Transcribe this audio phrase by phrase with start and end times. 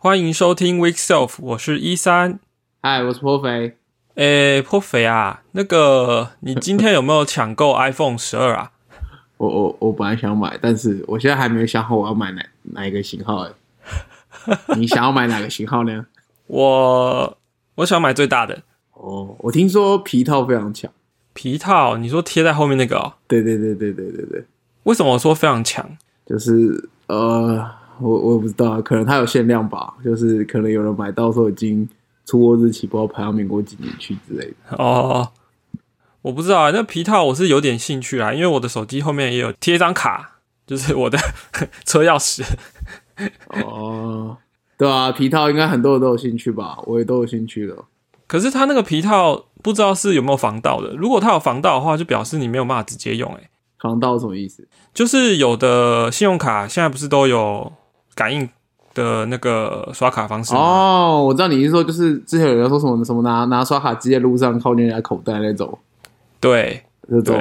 [0.00, 2.38] 欢迎收听 Week Self，我是一三。
[2.80, 3.76] 嗨，我是颇肥。
[4.14, 8.70] 诶，颇肥啊，那个你今天有没有抢购 iPhone 十二啊？
[9.38, 13.38] 我我我本来想买，但是我现在还没有想好我要买哪哪一个型号。
[13.42, 13.52] 哎，
[14.78, 16.06] 你想要买哪个型号呢？
[16.46, 17.36] 我
[17.74, 18.62] 我想买最大的。
[18.92, 20.88] 哦，我听说皮套非常强。
[21.32, 21.96] 皮套？
[21.96, 22.96] 你说贴在后面那个？
[22.98, 23.14] 哦？
[23.26, 24.44] 对对对对对对对。
[24.84, 25.98] 为什么我说非常强？
[26.24, 27.68] 就是呃，
[28.00, 29.94] 我我也不知道，可能它有限量吧。
[30.04, 31.88] 就是可能有人买到时候已经
[32.24, 34.76] 出货日期不知道排到民国几年去之类的。
[34.76, 35.28] 哦，
[36.22, 36.70] 我不知道啊。
[36.72, 41.18] 那皮套我是有点兴趣啊，因为我的手机后面也有贴一张卡，就是我的
[41.84, 42.44] 车钥匙。
[43.64, 44.36] 哦，
[44.76, 46.78] 对啊，皮套应该很多人都有兴趣吧？
[46.86, 47.84] 我也都有兴趣了。
[48.26, 50.94] 可是它那个皮套不知道是有没有防盗的。
[50.94, 53.32] 如果它有防盗的话，就表示你没有办法直接用。
[53.34, 53.48] 哎，
[53.80, 54.68] 防盗什么意思？
[54.92, 57.72] 就是有的信用卡现在不是都有
[58.18, 58.48] 感应
[58.94, 60.60] 的那个刷卡方式吗？
[60.60, 65.78] 哦，我知道你是说，就是之前有人说什么什么拿拿刷卡机在路上靠近人家口袋那种。
[66.40, 67.36] 对，那种。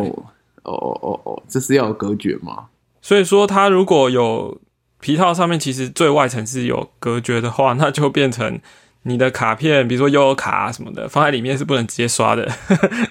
[0.63, 2.65] 哦哦哦哦，这是要有隔绝吗？
[3.01, 4.59] 所以说，它如果有
[4.99, 8.59] 皮套上面其实最外层是有隔绝的话，那就变成。
[9.03, 12.45] 你的卡片，比如说悠游卡什么的，放在里面是不能直接刷的，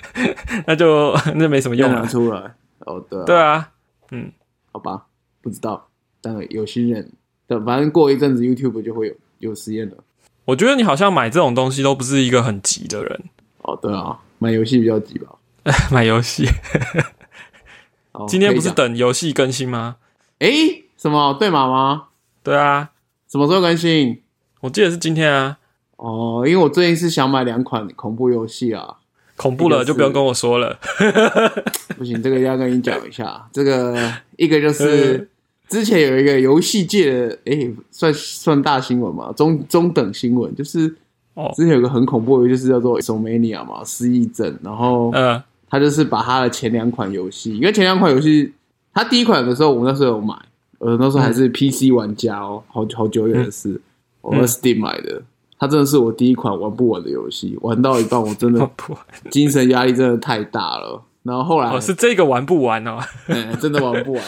[0.66, 2.54] 那就那没什么用拿出来。
[2.80, 3.70] 哦，对，对啊，
[4.10, 4.30] 嗯，
[4.72, 5.06] 好吧，
[5.40, 5.88] 不知道，
[6.20, 7.10] 但有些人，
[7.46, 9.96] 对，反正过一阵子 YouTube 就会有有实验了。
[10.44, 13.24] 我觉得你好像买这种东西都不是一个很急的人。
[13.62, 15.34] 哦，对啊，买游戏比较急吧？
[15.90, 16.46] 买游戏？
[18.28, 19.96] 今天不是等游戏更新吗？
[20.38, 22.04] 诶，什么对码吗？
[22.42, 22.90] 对啊，
[23.28, 24.22] 什么时候更新？
[24.60, 25.58] 我记得是今天啊。
[25.96, 28.96] 哦，因为我最近是想买两款恐怖游戏啊，
[29.36, 30.78] 恐怖了就不用跟我说了。
[31.98, 33.48] 不行，这个要跟你讲一下。
[33.52, 35.28] 这个一个就是
[35.68, 40.94] 之前有一个游戏界的，哎，算算大新闻嘛，中中等新闻，就是
[41.34, 44.56] 哦，之前有个很恐怖的，就是叫做《Somania》嘛，失忆症。
[44.62, 48.52] 然后，嗯，他就是把他的前两款游戏，因为前两款游戏，
[48.94, 50.34] 他第一款的时候，我那时候有买，
[50.78, 53.80] 呃，那时候还是 PC 玩家哦，好好久远的事，
[54.20, 55.22] 我 Steam 买的。
[55.58, 58.70] 它真的是我第一款玩不完的游戏，玩到一半我真的
[59.30, 61.02] 精神压力真的太大了。
[61.22, 62.98] 然后后来哦是这个玩不完哦，
[63.58, 64.22] 真的玩不完，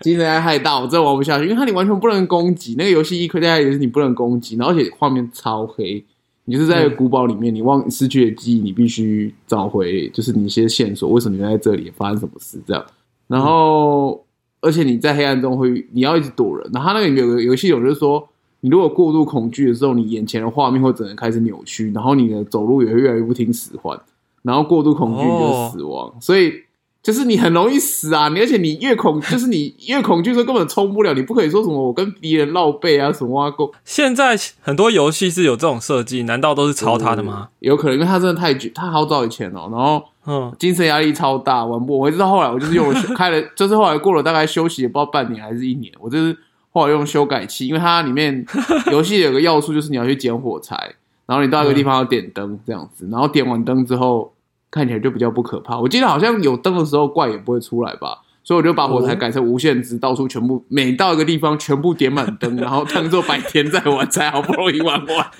[0.00, 1.44] 精神压力太大，我真的玩不下去。
[1.44, 6.04] 因为它你完全不能攻击，那个游戏一亏在也是你不能攻击，然后而且画面超黑，
[6.44, 12.84] 你就是在古堡里面，你忘失去的记忆，你必须找回，就是你一些线索，为什么你在这里发生什么事这样。
[13.26, 14.24] 然后
[14.60, 18.28] 而且你在黑暗中会你要一直躲人，然后它那里面有个游戏有就是说。
[18.60, 23.96] 你如果过度恐惧的时候，你眼前的画面会整个开始扭曲，然后你的走路也会越来越不听使唤，
[24.42, 26.12] 然后过度恐惧就死亡。
[26.20, 26.54] 所以
[27.02, 28.28] 就是你很容易死啊！
[28.28, 31.14] 你而且你越恐，就是你越恐惧的时候根本冲不了。
[31.14, 33.52] 你不可以说什么我跟敌人绕背啊什么啊。
[33.84, 37.48] 现在很多游戏是有这种设计，难道都是抄他的吗？
[37.60, 39.68] 有可能，因为他真的太久，他好早以前哦。
[39.70, 41.98] 然后嗯，精神压力超大，玩不。
[41.98, 46.36] 我直到后来，我就是用开了， 就是后来过了大概休息，不知道半年还是一年，我就是。
[46.70, 48.44] 后来用修改器，因为它里面
[48.92, 50.76] 游戏有个要素，就是你要去捡火柴，
[51.24, 54.30] 然后你到一个地方要点灯这样子，然后点完灯之后
[54.70, 55.78] 看起来就比较不可怕。
[55.78, 65.30] 我记得好像有灯的时候怪也不会出来吧，所以我就把火柴改成无限值，到处全部每到一个地方全部点满灯，然后当做白天在玩， 才好不容易玩完。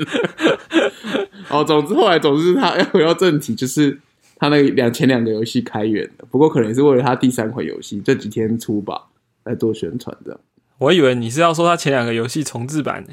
[1.51, 3.99] 哦，总之后来总之他要回到正题，就是
[4.37, 9.07] 他那两前两个游戏开源的，不过可能是为了他第三款游戏这几天出吧
[9.45, 10.41] 来做宣传这样。
[10.79, 13.05] 我以为你是要说他前两个游戏重置版，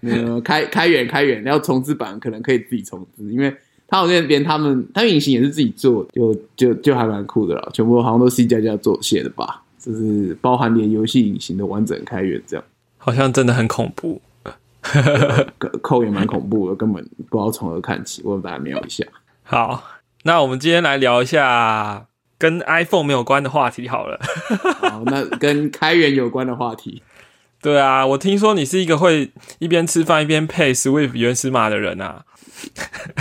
[0.00, 3.54] 呃，开开源开源，要重置版可能可以自己重置，因为
[3.92, 12.64] 他好像连他们他们隐形也是自己做，就就就还蛮酷的了，全部好像都 C 加加做写的吧，就是包含连游戏隐形的完整开源这样，
[12.96, 14.22] 好像真的很恐怖，
[15.82, 19.04] 扣也蛮恐怖的，根本不知道从何看起，我大家瞄一下。
[19.42, 19.84] 好，
[20.22, 22.06] 那我们今天来聊一下。
[22.38, 24.18] 跟 iPhone 没有关的话题好了，
[24.82, 27.00] 好，那跟开源有关的话题。
[27.60, 29.30] 对啊，我听说你是一个会
[29.60, 32.24] 一边吃饭一边配 Swift 原始码的人啊。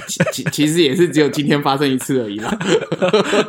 [0.07, 2.57] 其 其实也是只有今天发生一次而已啦。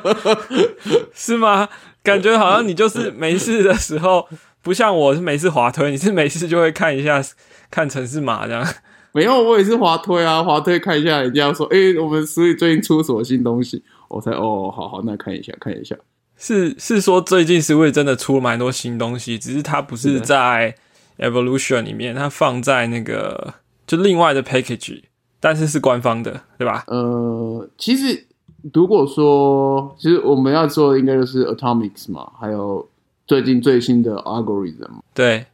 [1.14, 1.68] 是吗？
[2.02, 4.28] 感觉好像你就是没事的时候，
[4.60, 7.22] 不像我是每次滑推，你是没事就会看一下
[7.70, 8.66] 看城市码这样。
[9.12, 13.84] 没有，我也是滑推啊，滑推看一下，人家说，哎，我们 Swift 最近出什么新东西。
[14.08, 15.94] 我才哦，好好，那看一下，看一下，
[16.36, 20.74] 是是说最近是会真的出了蛮多新东西，只是它不是在
[21.18, 23.54] Evolution 里面，它放在那个
[23.86, 25.02] 就另外的 package，
[25.42, 26.84] 但是是官方的，对吧？
[26.86, 28.24] 呃，其实
[28.72, 32.88] 如果说，其实我们要做的应该就是 Atomics 嘛，还有
[33.26, 35.00] 最近最新的 Algorithm。
[35.12, 35.46] 对，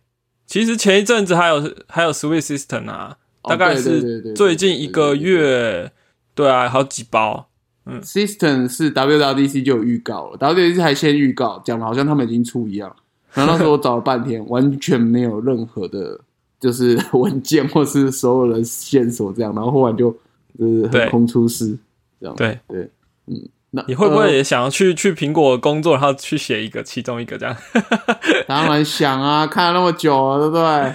[0.45, 5.91] 其实前一阵子还有还有 Swift System 啊，大概是最近一个月，
[6.35, 7.49] 对啊，好几包。
[7.87, 12.95] 嗯，System 是 WWDC 就有预告了，WWDC 还先预告，讲的好像他们已经出一样。
[13.33, 16.21] 然后那时候我找了半天， 完全没有任何的，
[16.61, 19.55] 就是 文件或是所有的线索这样。
[19.55, 20.11] 然后忽然就
[20.59, 21.79] 就是横空出世
[22.21, 22.35] 这样。
[22.37, 22.91] 对对，
[23.27, 27.57] 嗯，那你会不会也想要去去苹果工作，然后去写一个其中一个这样？
[28.49, 30.95] 当然想啊，看了那么久了，对不对？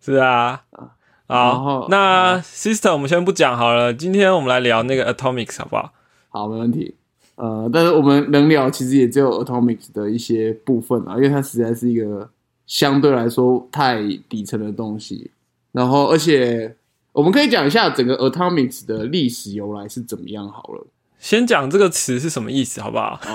[0.00, 0.62] 是啊。
[1.26, 5.92] 好，那 Sister 我们先不讲好了，今天我们来聊那个 Atomics 好不好？
[6.28, 6.96] 好，没问题。
[7.36, 12.28] 呃，但是我们能聊其实也只有 Atomics 的一些部分啊，因为它实在是一个
[12.70, 15.32] 相对来说太底层的东西。
[15.72, 16.76] 然后，而且
[17.10, 20.86] 我们可以讲一下整个 Atomics 的历史由来是怎么样好了。
[21.18, 23.18] 先讲这个词是什么意思好不好？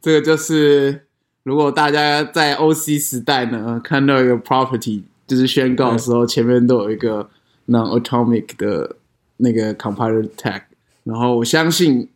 [0.00, 1.02] 这个就是。
[1.44, 7.28] 如果大家在 OC 时代呢，看到一个 property 就是宣告的时候，前面都有一个
[7.66, 8.94] non-atomic 的
[9.38, 10.62] 那个 compiler tag，
[11.02, 12.08] 然后我相信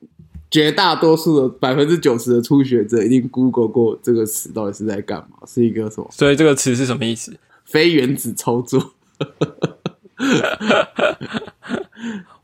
[0.50, 6.08] 绝大多数的百分之九十的初学者一定 Google 过这个词到底是在干嘛，是一个什么？
[6.10, 7.36] 所以这个词是什么意思？
[7.64, 8.92] 非原子操作。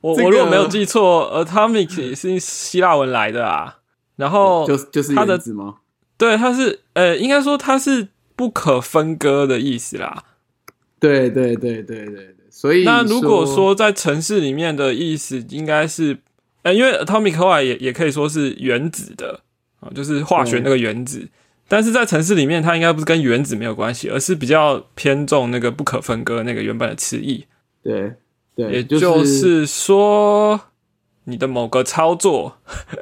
[0.01, 3.79] 我我如果没有记错，atomic 是希腊文来的啊，
[4.17, 5.77] 然后就就是原子吗？
[6.19, 10.25] 对，它是呃，应该说它是不可分割的意思啦。
[10.99, 16.19] 对对对对对对，所以那如果说在城市里面的意思，应该是
[16.63, 19.41] 呃，因为 atomic 后来也也可以说是原子的
[19.81, 21.29] 啊，就是化学那个原子。
[21.69, 27.47] 但是在城市里面，它应该不是跟原子没有关系，而是比较偏重那个不可分割那个原本的词义。
[27.83, 28.13] 对
[28.55, 30.61] 对，也就是说，
[31.25, 32.59] 你的某个操作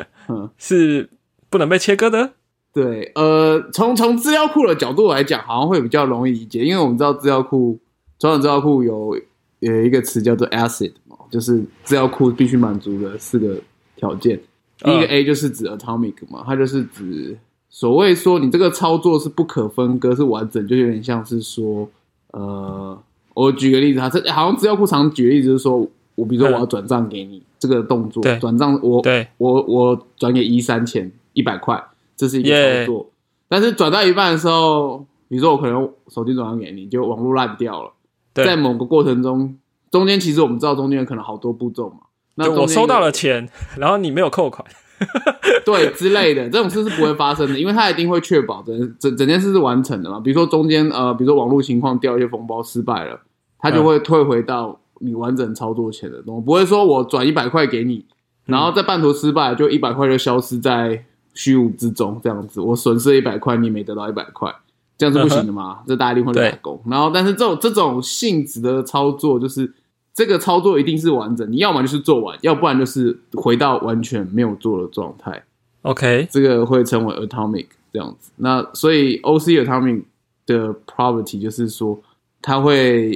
[0.56, 1.10] 是
[1.48, 2.34] 不能被切割的。
[2.72, 7.80] 对，呃，从从资料库的角度来讲，好像会比较容易理解，因为我们知道资料库，
[8.20, 9.20] 传统资料库有
[9.58, 13.56] 有一个词叫做 ACID 嘛，就是资料库必须满足的四个
[13.96, 14.38] 条件。
[14.78, 17.38] 第一个 A 就是指 atomic 嘛，它就是指
[17.68, 21.88] 所谓说你这个操作是不可分割、是完整，就有点像是说，
[22.32, 22.98] 呃，
[23.34, 29.02] 我举个例子，它这好像资料库常举例子就是说，我比如说我要转账给你这个动作，转账我
[29.38, 31.82] 我我转给一三千一百块。
[32.16, 33.10] 这是一个操作，
[33.48, 37.90] 但是转到一半的时候，比如说我可能手机转账给你，就网络烂掉了。
[38.34, 39.56] 在某个过程中，
[39.90, 41.96] 中间其实我们知道中间可能好多步骤嘛。
[42.36, 44.66] 那我收到了钱，然后你没有扣款，
[45.64, 50.20] 对之类的这种事是不会发生的，因为他一定会确保整整整件事是完成的嘛。
[50.20, 53.20] 比如说中间呃，比如说网络情况掉一些封包失败了，
[53.58, 58.06] 他就会退回到你完整操作前的东西，不会说我转一百块给你，
[58.46, 61.04] 然后在半途失败，就一百块就消失在。
[61.32, 64.52] 虚无之中，这样子，我损失一百块，你没得到一百块，
[64.98, 65.78] 这样是不行的嘛？
[65.86, 66.78] 这大家一定会打工。
[66.84, 69.72] 然后，但是这种这种性质的操作，就是
[70.14, 75.42] 这个操作一定是完整，你要么就是做完，要不然就是回到完全没有做的状态。
[75.82, 78.30] OK，这个会成为 atomic 这样子。
[78.36, 80.02] 那所以 OC atomic
[80.46, 81.98] 的 property 就是说，
[82.42, 83.10] 它会，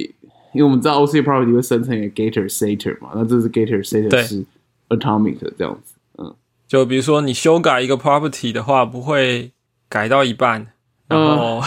[0.53, 4.43] 因为我们知道 OC property 会生成一个 getter sater 嘛，那这是 getter sater 是
[4.89, 5.93] atomic 这样子。
[6.17, 6.33] 嗯
[6.67, 9.51] 就比如说，你修改一个 property 的话，不会
[9.87, 10.65] 改到一半，
[11.07, 11.61] 然后，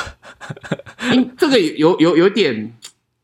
[1.38, 2.74] 这个有有有点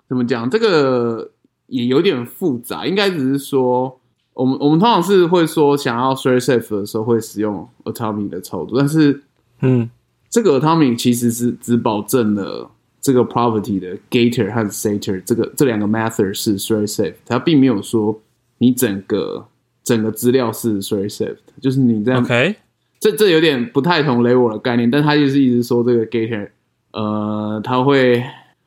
[0.08, 0.48] 怎么讲？
[0.48, 1.28] 这个
[1.66, 2.86] 也有点复杂。
[2.86, 4.00] 应该只是说，
[4.32, 9.22] 我们我们通常是会说，想要 share safe 的时候会使用 atomic 的操作，但是，
[9.60, 9.88] 嗯，
[10.28, 18.20] 这个 atomic 其实是只保证了这个 property 的 getter 和 setter 这个这两个 method 是 share safe，它并没有说
[18.58, 19.46] 你整个。
[19.84, 22.24] 整个资料是 very safe，就是你这样，
[22.98, 26.48] 这这有点不太同 level 的概念，但他就是一直说这个 getter，
[26.92, 28.24] 呃，他会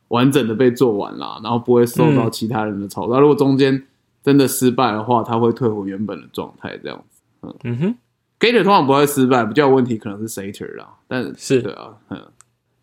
[0.09, 3.19] 完整的被做完啦，然后不会受到其他人的操作。
[3.19, 3.85] 如果中间
[4.23, 7.21] 真的失败的话，他会退回原本的状态，这样子。
[7.41, 7.95] 嗯嗯哼
[8.39, 12.21] ，getter 通常不会失败，比较有问题可能是 setter 啦，但是对啊，嗯。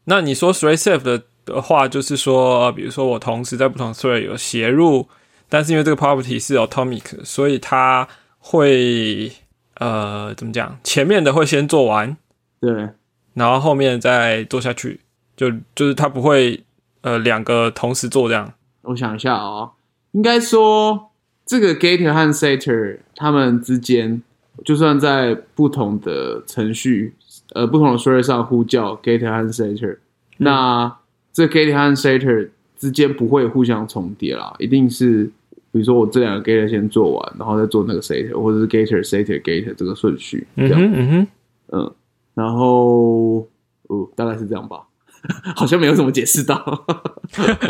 [0.05, 5.09] 那你说 very safe 的的话，就是说，比如说我同时在不同 thread 有写入，
[5.49, 8.07] 但是因为这个 property 是 atomic，所以它
[8.39, 9.31] 会
[9.77, 10.79] 呃，怎么讲？
[10.85, 12.17] 前面的会先做完，
[12.61, 12.91] 对，
[13.35, 15.01] 然后后面再做下去，
[15.37, 16.64] 就就是它不会
[17.05, 18.53] 呃两个同时做这样。
[18.83, 19.71] 我想一下啊，
[20.11, 21.11] 应该说
[21.47, 24.21] 这个 getter 和 setter 他们之间，
[24.65, 27.15] 就算在不同的程序
[27.53, 29.99] 呃不同的 thread 上呼叫 getter 和 setter，
[30.39, 30.97] 那
[31.33, 35.31] 这 getter 和 setter 之间不会互相重叠啦，一定是。
[35.73, 41.27] 比如说我这两个 getter 先做完，然后再做那个 setter，或者是 getter setter getter 这个顺序，这样，嗯哼，
[41.73, 41.93] 嗯，
[42.35, 43.45] 然后，
[43.89, 44.85] 哦，大概是这样吧。
[45.57, 46.85] 好像没有怎么解释到。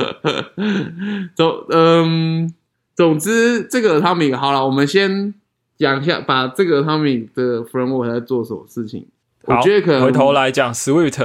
[1.34, 2.52] 总嗯，
[2.94, 5.32] 总之这个 atomic 好了，我们先
[5.78, 9.06] 讲一下，把这个 atomic 的 framework 在做什么事情。
[9.46, 11.18] 我觉得可能回头来讲 Swift，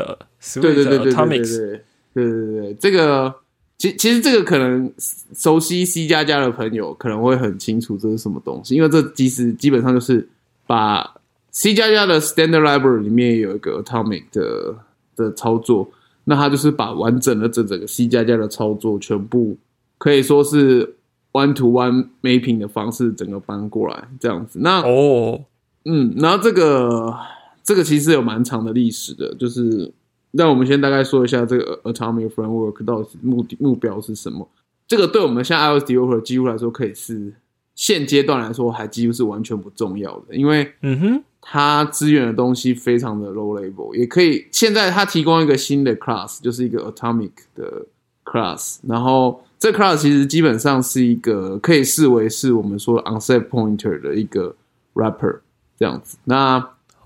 [0.62, 1.82] 对对对对对对对对
[2.14, 3.34] 对，这个
[3.78, 4.92] 其其实这个可能
[5.34, 10.28] 熟悉 C 加加的朋友可能会很清楚这是什么东西，因为这其实基本上就是
[10.68, 11.16] 把
[11.52, 14.76] C 加加的 Standard Library 里面有一个 Atomic 的
[15.16, 15.90] 的操作，
[16.30, 19.58] 那他就是把完整的这整个 C 加加的操作全部
[19.98, 20.96] 可以说是
[21.32, 24.60] One to One Mapping 的方式整个搬过来这样子。
[24.62, 25.44] 那哦，
[25.86, 27.16] 嗯，然后这个。
[27.62, 29.92] 这个其实有蛮长的历史的，就是
[30.32, 34.50] 那我们先大概说一下这个 Atomic Framework 到底目的目标是什么。
[34.88, 37.32] 这个对我们像 iOS developer 几乎来说，可以是
[37.76, 47.86] 现阶段来说还几乎是完全不重要的，因为嗯哼，它资源的东西非常的 low level，也可以现在它提供一个新的 class，就是一个 Atomic 的
[48.24, 54.56] class，然后这 class 其实基本上是一个可以视为是我们说 unset pointer 的一个
[54.94, 55.40] wrapper
[55.78, 56.18] 这样子。
[56.26, 56.58] 那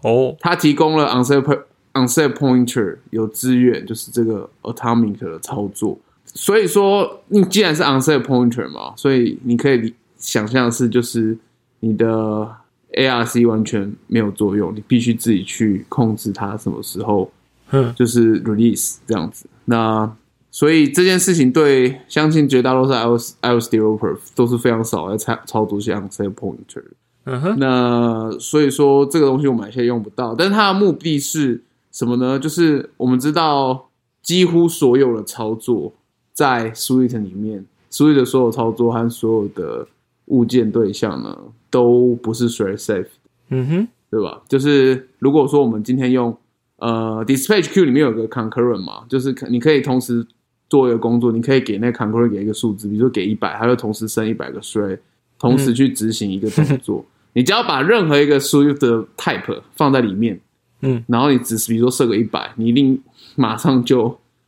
[0.01, 1.63] 哦，它提供了 unset
[1.93, 5.97] unset pointer 有资源，就是这个 atomic 的操作。
[6.25, 11.37] 所以说，你既然是 unset pointer 嘛，所以你可以想象是就是
[11.79, 12.49] 你的
[12.97, 17.31] ARC 完全没有作用，你必须自己去控制它什么时候，
[17.71, 19.45] 嗯，就是 release 这样子。
[19.65, 20.11] 那
[20.51, 26.83] 所以这件事情对相信绝大多数 iOS iOS developer 都是非常少来操操作些 unset pointer。
[27.25, 32.37] 嗯哼，那所以说这个东西我们现在用不到，但是它的目的是什么呢？
[32.37, 33.87] 就是我们知道
[34.21, 35.93] 几乎所有的操作
[36.33, 39.87] 在 Swift 里面，Swift 的所有操作和所有的
[40.25, 41.37] 物件对象呢，
[41.69, 43.07] 都不是 share safe。
[43.49, 44.41] 嗯哼，对吧？
[44.47, 46.35] 就是如果说我们今天用
[46.77, 50.25] 呃 Dispatch Queue 里面有个 concurrent 嘛，就是你可以同时
[50.69, 54.97] 做一个工作，你可以给那 concurrent 给一个数字，比如说给一百，它就同时生一百个 share，
[55.37, 57.05] 同时去执行一个动作。
[57.33, 60.39] 你只要把任何一个 Swift 的 type 放在里面，
[60.81, 62.99] 嗯，然后你只是比如说设个一百，你一定
[63.35, 64.07] 马上就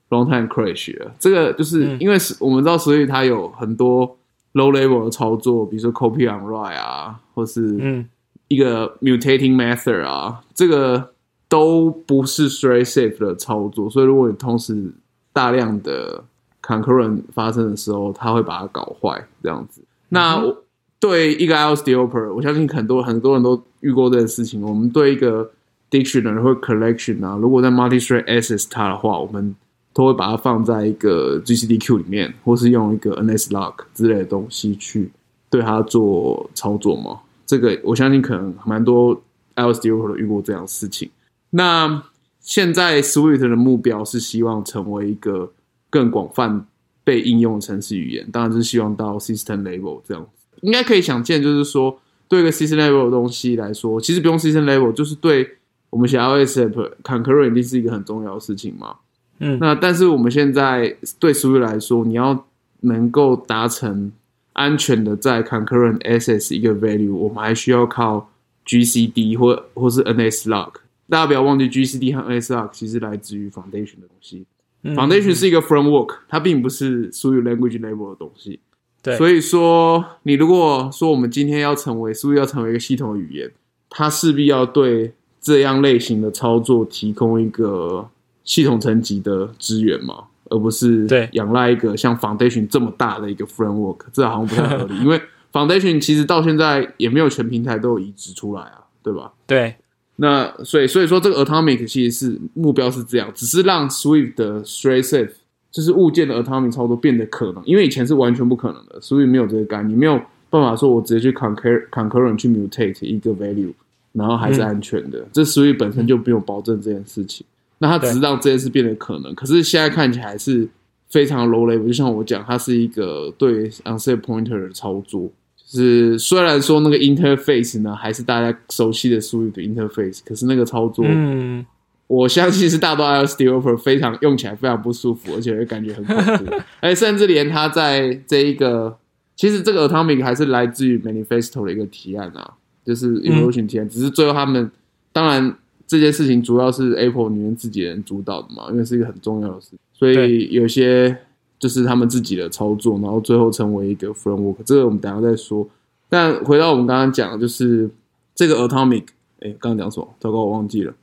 [0.10, 1.12] long time crash 了。
[1.20, 4.18] 这个就是因为是我们知道 Swift 它有很多
[4.56, 8.10] low level 的操作，比如说 copy on write 啊，或是嗯
[8.48, 11.12] 一个 mutating method 啊，这个
[11.48, 13.88] 都不是 straight safe 的操作。
[13.88, 14.92] 所以如果你同时
[15.32, 16.24] 大量的
[16.64, 19.84] concurrent 发生的时候，它会把它搞坏这样子。
[20.10, 20.64] 那我。
[20.98, 24.64] 对一个 iOS developer，我相信很多很多人都遇过这件事情。
[24.64, 25.48] 我们对一个
[25.92, 29.54] dictionary 或 collection 啊，如果在 multi-thread access 它的话，我们
[29.96, 35.10] 都会把它放在一个 GCDQ 里面，或是用一个 NSLock 之类的东西去
[35.50, 37.22] 对它做操作嘛。
[37.46, 39.16] 这个我相信可能蛮多
[39.56, 41.10] iOS developer 遇过这样的事情。
[41.52, 42.04] 那
[42.42, 45.54] 现在 Swift 的目标是希望成为一个
[45.90, 46.66] 更广泛
[47.06, 50.46] 被应用的程式语言，当然是希望到 system level 这样子。
[50.62, 51.98] 应该可以想见，就是说，
[52.28, 55.58] 对一个 system level 的东西来说，其实不用 system level，就是对
[55.90, 58.98] 我们写 iOS app concurrent 一定是一个很重要的事情嘛。
[59.40, 62.46] 嗯，那但是我们现在对 Swift 来说，你要
[62.82, 64.12] 能够达成
[64.54, 68.30] 安全的在 concurrent access 一个 value，我们还需要靠
[68.66, 70.74] GCD 或或是 NSLock。
[71.10, 74.46] 大家不要忘记，GCD 和 NSLock 其实来自于 Foundation 的东西。
[74.84, 78.60] Foundation 是一个 framework，它并不是属于 language level 的东西。
[79.02, 83.52] 对所以说，你如果说我们今天要成为，是不是要成为一个系统语言？
[83.90, 88.10] 它势必要对这样类型的操作提供一个
[88.46, 94.96] 系统层级的资源嘛，而不是对仰赖一个像 Foundation 这么大的一个 framework，这好像不太合理。
[95.04, 95.22] 因为
[95.52, 99.34] Foundation 其实到现在也没有全平台都有移植出来啊，对吧？
[99.46, 99.76] 对。
[100.16, 105.32] 那所以所以说，这个 Atomic 其实是目标是这样，只是让 Swift 的 Straight Safe。
[105.72, 110.18] 就是物件的 atomic 操作变得可能，因为以前是完全不可能的，所以没有这个概念，没有
[110.50, 113.74] 办法说我直接去 concur concurrent 去 mutate 一个 value，
[114.14, 115.28] 然后还是安全的。
[115.34, 117.46] 这 Swift 本身就没有保证这件事情。
[117.86, 120.68] 那它只是让这件事变得可能，可是现在看起来是
[121.10, 121.86] 非常 low level。
[121.86, 131.66] 就像我讲，它是一个对 unset pointer 的操作，就是虽然说那个 interface 呢还是大家熟悉的 Swift interface，可是那个操作，嗯。
[132.08, 136.16] 我相信是大多 iOS developer 非常用起来非常不舒服，而且会感觉很恐
[136.46, 136.54] 怖。
[136.80, 138.96] 而且甚至连他在这一个，
[139.36, 142.54] 其实这个 atomic 还是来自于 manifesto 的一个提案啊，
[142.86, 143.90] 就是 evolution 提案。
[143.90, 144.70] 只是最后他们，
[145.12, 151.16] 当然这件事情主要是 Apple 里面自己人主导的嘛，因为是一个很重要的事，所以有些
[151.60, 154.58] 就是他们自己的操作，然后最后成为一个 framework。
[154.66, 155.68] 这个我们等下再说。
[156.10, 157.90] 但回到我们刚刚讲，就是
[158.34, 159.06] 这个 atomic，
[159.40, 160.16] 哎，刚刚讲什么？
[160.20, 160.94] 糟糕，我忘记了。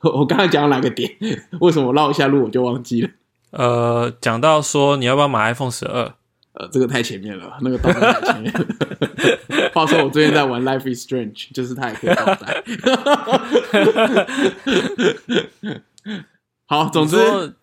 [0.00, 1.10] 我刚才讲到哪个点？
[1.60, 3.10] 为什么绕一下路我就忘记了？
[3.50, 6.14] 呃，讲到说你要不要买 iPhone 十二？
[6.60, 8.52] 呃，这个太前面了，那个倒太前面。
[9.72, 12.62] 话说我最近在玩 Life is Strange，就是它也可以倒载。
[16.66, 17.16] 好，总之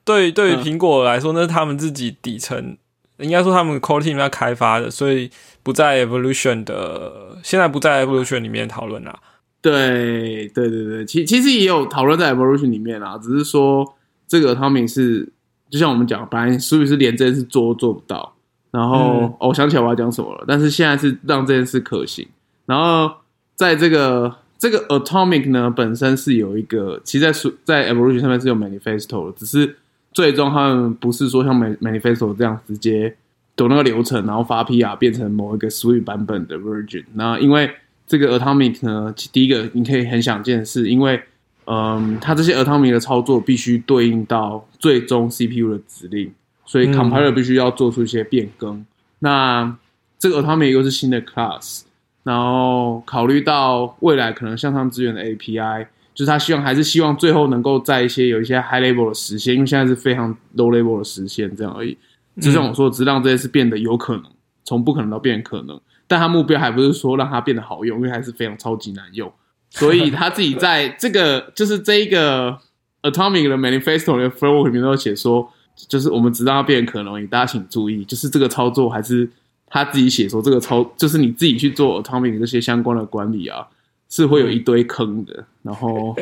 [0.04, 2.75] 对对于苹果来说，那是他们自己底层，
[3.20, 5.30] 应该说他们 Core Team 要开发的，所以
[5.62, 9.20] 不在 Evolution 的，现在不在 Evolution 里面讨论啦。
[9.62, 13.96] 对对对对，其其实也有讨论在 Evolution 里面啦，只是说
[14.27, 15.32] 这个他们是
[15.70, 18.34] 就像我们讲，本来是不是连这件事做都做不到。
[18.77, 22.27] 然后我想起来我要讲什么了，但是现在是让这件事可行。
[22.67, 23.12] 然后
[23.55, 29.77] 在这个这个 Atomic 呢本身是有一个，其实在在 Evolution 上面是有 Manifesto 的，只是
[30.13, 33.15] 最终他们不是说像 Manifesto 这样直接
[33.55, 37.05] 走那个流程，然后发 PR 变成某一个 Swift 版本的 Version。
[37.15, 37.72] 那因为
[38.05, 41.19] 这个 Atomic 呢，第一个你可以很想见是，因为
[41.65, 46.31] 嗯，它这些 Atomic 的操作必须对应到最终 CPU 的指令。
[46.67, 48.86] 所以 compiler 必须要做出一些变更。
[49.19, 49.75] 那
[50.19, 51.81] 这个 Atomic 又是新的 class，
[52.24, 61.97] 然后考虑到未来可能向上资源的 API，就是他希望还是希望最后能够在一些有一些 high level 的实现，因为现在是非常 low level 的实现这样而已。
[62.41, 64.25] 就像我说，只让这些事变得有可能，
[64.63, 65.79] 从不可能到变可能。
[66.07, 69.31] 但他目标还不是说让它变得好用，因为还是非常超级难用。
[69.69, 72.57] 所以他自己在这个就是这一个
[73.01, 75.51] atomic 的 manifesto 的 framework 里面都写说。
[75.88, 79.29] 就是我们知道它变可能，大家请注意，就是这个操作还是
[79.67, 83.67] 他自己写说这个操，就是你自己去做 atomic 这些相关的管理啊，
[84.10, 86.15] 是会有一堆坑的，然后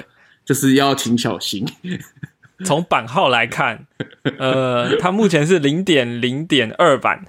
[0.43, 1.65] 就是要请小心。
[2.63, 3.85] 从版号来看，
[4.39, 7.25] 呃，它目前是零点零点二版。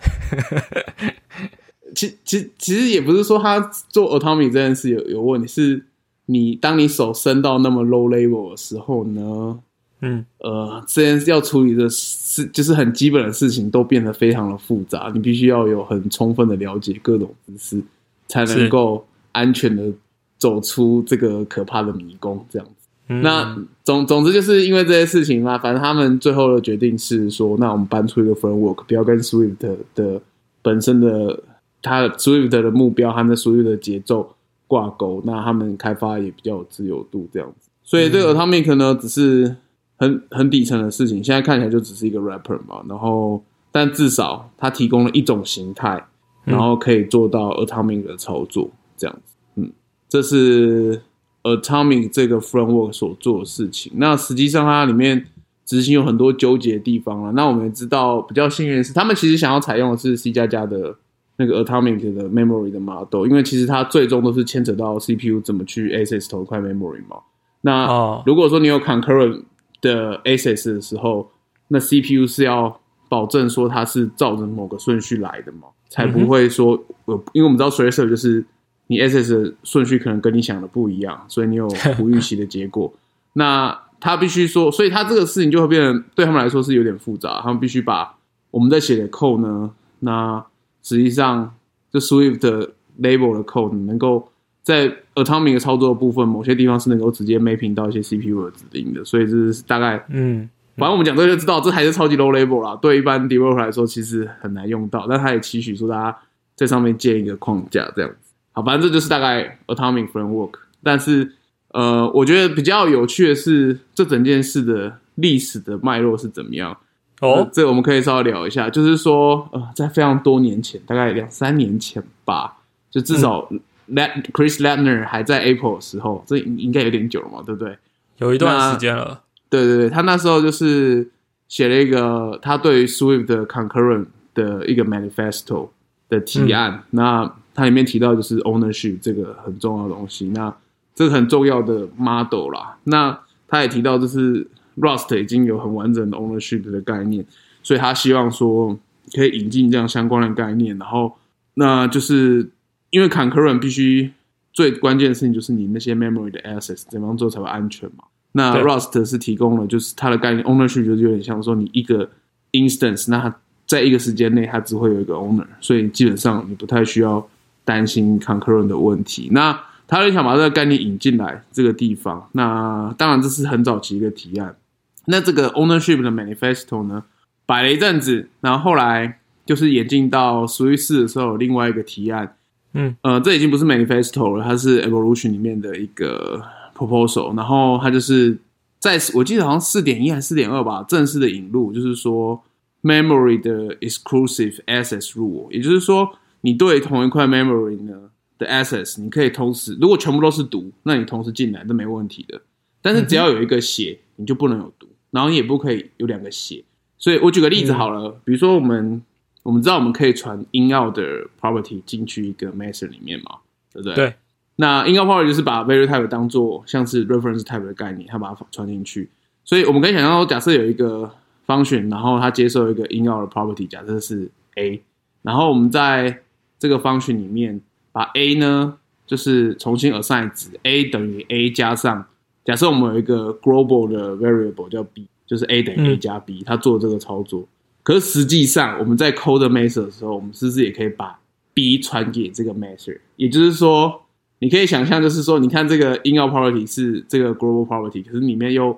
[1.95, 5.85] 其其其实也不是说他做 atomic 这件事有有问题，是
[6.27, 9.59] 你当你手伸到那么 low level 的时候呢？
[10.03, 15.11] 嗯，呃，这件要处理的事，就是很基本的事情，都变得非常的复杂。
[15.15, 17.83] 你必须要有很充分的了解各种知识，
[18.29, 19.91] 才能够安全的
[20.37, 22.45] 走出这个可怕的迷宫。
[22.51, 29.57] 这样子，那总总之就是因为这些事情嘛，反正他们最后的决定是说，那我们搬出一个 framework，不要跟 Swift
[29.95, 30.21] 的
[30.61, 31.43] 本身的
[31.81, 37.27] 它 Swift 的目标和那 Swift 的节奏挂钩，那他们开发也比较有自由度。
[37.33, 39.57] 这样子，所以这个 Atomic 呢，只是。
[39.99, 46.07] 很很底层的事情，现在看起来就只是一个 rapper 嘛，然后但至少它提供了一种形态，
[46.45, 49.73] 然后可以做到 atomic 的操作，这样子，嗯，
[50.09, 51.01] 这是
[51.43, 53.93] atomic 这个 framework 所做的事情。
[53.97, 55.27] 那实际上它里面
[55.65, 57.33] 执行有很多纠结的地方了。
[57.33, 60.95] 那我们也知道比较幸运的是，他们其实想要采用的是 C 加加的
[61.39, 67.17] 那个 atomic 的 memory 的 model，因为其实它最终都是牵扯到 CPU 怎么去 access 头块 memory 嘛。
[67.63, 69.43] 那如果说你有 concurrent
[69.87, 71.31] 的 access 的时候，
[71.69, 78.45] 那 CPU 是要保证说它是照着某个顺序来的嘛，才不会说呃，因为我们知道 tracer 就是
[78.89, 82.93] 你 access 的顺序可能跟你想的不一样，所以你有不预期的结果。
[83.35, 88.17] 那他必须说，所以他这个事情就会变得对他们来说是有点复杂，他们必须把
[88.51, 89.71] 我们在写的 code 呢，
[90.01, 90.45] 那
[90.83, 91.55] 实际上
[91.93, 94.29] 就 Swift 的 label 的 code 能够。
[94.63, 102.79] 在 atomic 的操作的部分，某些地方是能够直接 mapping 到一些 CPU 的指令的，所以这是大概，嗯，反正我们讲这个就知道，这还是超级 low level 啦。
[102.81, 106.17] 对一般 developer 来说，其实很难用到，但他也期许说大家
[106.55, 108.33] 在上面建一个框架这样子。
[108.53, 110.53] 好，反正这就是大概 atomic framework。
[110.83, 111.33] 但是，
[111.73, 116.77] 呃，我觉得比较有趣的是，这整件事的历史的脉络是怎么样？
[117.23, 122.59] 哦，这我们可以稍微聊一下，就是说，呃，在非常多年前，大概两三年前吧，
[122.91, 123.49] 就至少。
[123.89, 127.79] Let Chris Latner 还在 Apple 的时候，这应该有点久了嘛，对不对？
[128.19, 129.23] 有一段时间了。
[129.49, 131.09] 对对对，他那时候就是
[131.47, 135.69] 写了一个他对于 Swift 的 Concurrent 的一个 Manifesto
[136.09, 136.83] 的提案。
[136.91, 140.27] 那它里面提到就是 Ownership 这个很重要的东西。
[140.31, 140.53] 那
[140.95, 142.79] 这个很重要的 Model 啦。
[142.85, 144.45] 那他也提到就是
[144.79, 147.25] Rust 已经有很完整的 Ownership 的概念，
[147.63, 148.77] 所以他希望说
[149.15, 150.77] 可以引进这样相关的概念。
[150.77, 151.17] 然后
[151.55, 152.51] 那就是。
[152.97, 154.11] 因为 concurrent 必须
[154.55, 158.05] 最关键的事情就是你那些 memory 的 access 怎么样做才会安全嘛？
[158.33, 162.09] 那 Rust 是提供了，就是它的概念 ownership 就是有点像说你一个
[162.53, 167.29] instance，那它在一个时间内它只会有一个 owner，所以基本上你不太需要
[167.67, 169.29] 担心 concurrent 的问题。
[169.31, 172.27] 那他就想把这个概念引进来这个地方。
[172.33, 174.57] 那当然这是很早期一个提案。
[175.05, 177.05] 那这个 ownership 的 manifesto 呢，
[177.45, 182.35] 摆了一阵子，然后后来就是演进到 Swift 四的时候，另外一个提案。
[182.77, 186.43] 嗯，呃，这已经不是 manifesto 了，它是 evolution 里面的一个
[186.77, 187.35] proposal。
[187.35, 188.37] 然后它就是
[188.79, 192.41] 在我记得好像四点一还是四点二吧，正式的引入就是说
[192.83, 196.09] memory 的 exclusive access rule，也就是说
[196.43, 197.95] 你对同一块 memory 呢
[198.39, 202.41] 的 access，你可以同时如果全部都是读，那你同时进来都没问题的。
[202.83, 206.63] 但是只要有一个写，你就不能有读，然后你也不可以有两个写。
[206.99, 209.03] 所以我举个例子好了，比如说我们
[209.47, 211.03] 我们知道我们可以传 in out 的
[211.41, 213.37] property 进去一个 method 里面嘛，
[213.73, 213.95] 对不对？
[213.95, 214.15] 对。
[214.57, 219.09] 那 in out property 就是把 value type 当做像是 reference type 的概念，它把它传进去。
[219.45, 221.09] 所以我们可以想象说，假设有一个
[221.47, 224.83] function，然后它接受一个 in out 的 property，假设是 a，
[225.23, 226.23] 然后我们在
[226.59, 227.61] 这个 function 里面
[227.93, 232.05] 把 a 呢，就是重新 assign 值 a 等于 a 加上。
[232.45, 237.47] 假设我们有一个 global 的 variable 叫 b，就是 a 等于 a 加 b，它做这个操作。
[237.87, 241.17] 可是实际上我们在 code method 的时候，我们是不是也可以把
[241.55, 242.99] b 传给这个 method？
[243.15, 244.03] 也就是说，
[244.41, 248.77] 你可以想象，就是说，你看这个 in out property 是这个 global property，可是里面又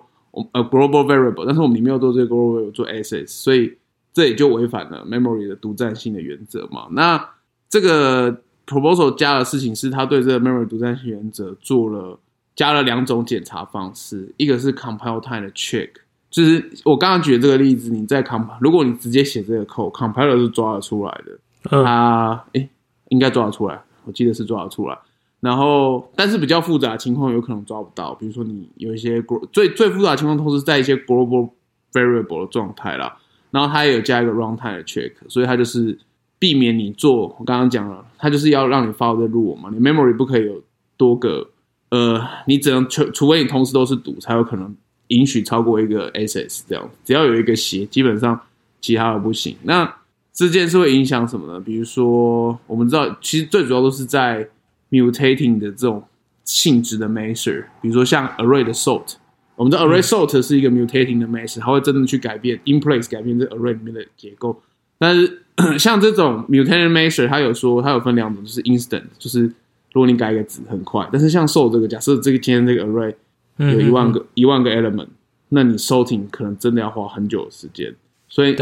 [0.52, 3.72] 呃 global variable，但是我们里面又做这个 global variable 做 access，所以
[4.12, 6.88] 这也就违反了 memory 的独占性的原则嘛。
[6.90, 7.30] 那
[7.70, 12.20] 这个 proposal 加的事情是，他对这个 memory 独占性原则做了。
[12.54, 15.88] 加了两种检查方式，一个是 compile time 的 check，
[16.30, 21.38] 就是我刚刚举的这个例子，你在 compile，如果你直接写这个 code，compiler 是抓得出来的，
[21.82, 22.68] 它诶
[23.08, 24.98] 应该抓得出来，我记得是抓得出来。
[25.40, 31.50] 然后，但是比较复杂的情况有可能抓不到，比如说你有一些最最复杂的情况都是在一些 global
[31.92, 33.16] variable 的状态啦。
[33.50, 35.98] 然后它也有加一个 runtime 的 check，所以它就是
[36.38, 40.62] 避免你做我刚刚讲了，它就是要让你 follow the rule 嘛，你 memory 不可以有
[40.96, 41.48] 多个。
[41.90, 44.76] 呃，你只能除除非你同时都是读，才有可能
[45.08, 46.90] 允许超过一个 SS 这样。
[47.04, 48.40] 只要有一个斜，基本上
[48.80, 49.56] 其他的不行。
[49.64, 49.94] 那
[50.32, 51.60] 这件事会影响什么呢？
[51.60, 54.48] 比如说，我们知道其实最主要都是在
[54.90, 56.02] mutating 的这种
[56.44, 59.14] 性质的 measure，比如说像 array 的 sort。
[59.56, 64.60] 我们知道 array sort 是一个 mutating 的 measure，它会真的去改变 in place 改变这 array 里面的结构。
[64.98, 65.42] 但是
[65.78, 69.52] 像这种 mutating measure，它有说它有分两种，就是 instant，就是。
[69.94, 73.12] 如果你改一个值很快，但是像 s o 这个，假设这个今天这个 array
[73.58, 75.08] 有一万个一万个 element，
[75.50, 77.94] 那你 sorting 可能真的要花很久的时间，
[78.28, 78.56] 所以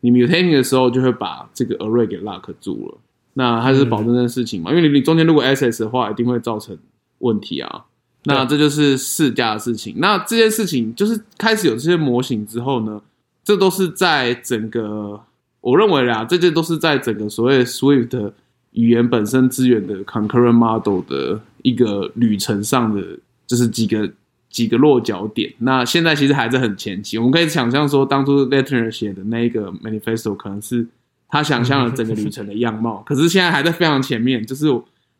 [0.00, 2.98] 你 mutating 的时候就会把这个 array 给 lock 住了。
[3.34, 4.70] 那它是保证这件事情嘛？
[4.70, 6.76] 因为你你中间如果 access 的话，一定会造成
[7.18, 7.84] 问题啊。
[8.24, 9.94] 那这就是试驾的事情。
[9.98, 13.00] 那这件事情就是开始有这些模型之后呢，
[13.42, 15.20] 这都是在整个
[15.60, 18.32] 我认为啦，这些都是在整个所谓 Swift。
[18.72, 24.10] 语言本身资源的 concurrent model 的一个旅程上的，就是几个
[24.52, 25.52] 几个落脚点。
[25.58, 30.86] 那现在其实还是很前期，我们可以想象说，当初 Letter 写的那一个 manifesto 可能是
[31.28, 34.46] 他想象了整个旅程的样貌，可是现在还在非常前面。
[34.46, 34.66] 就是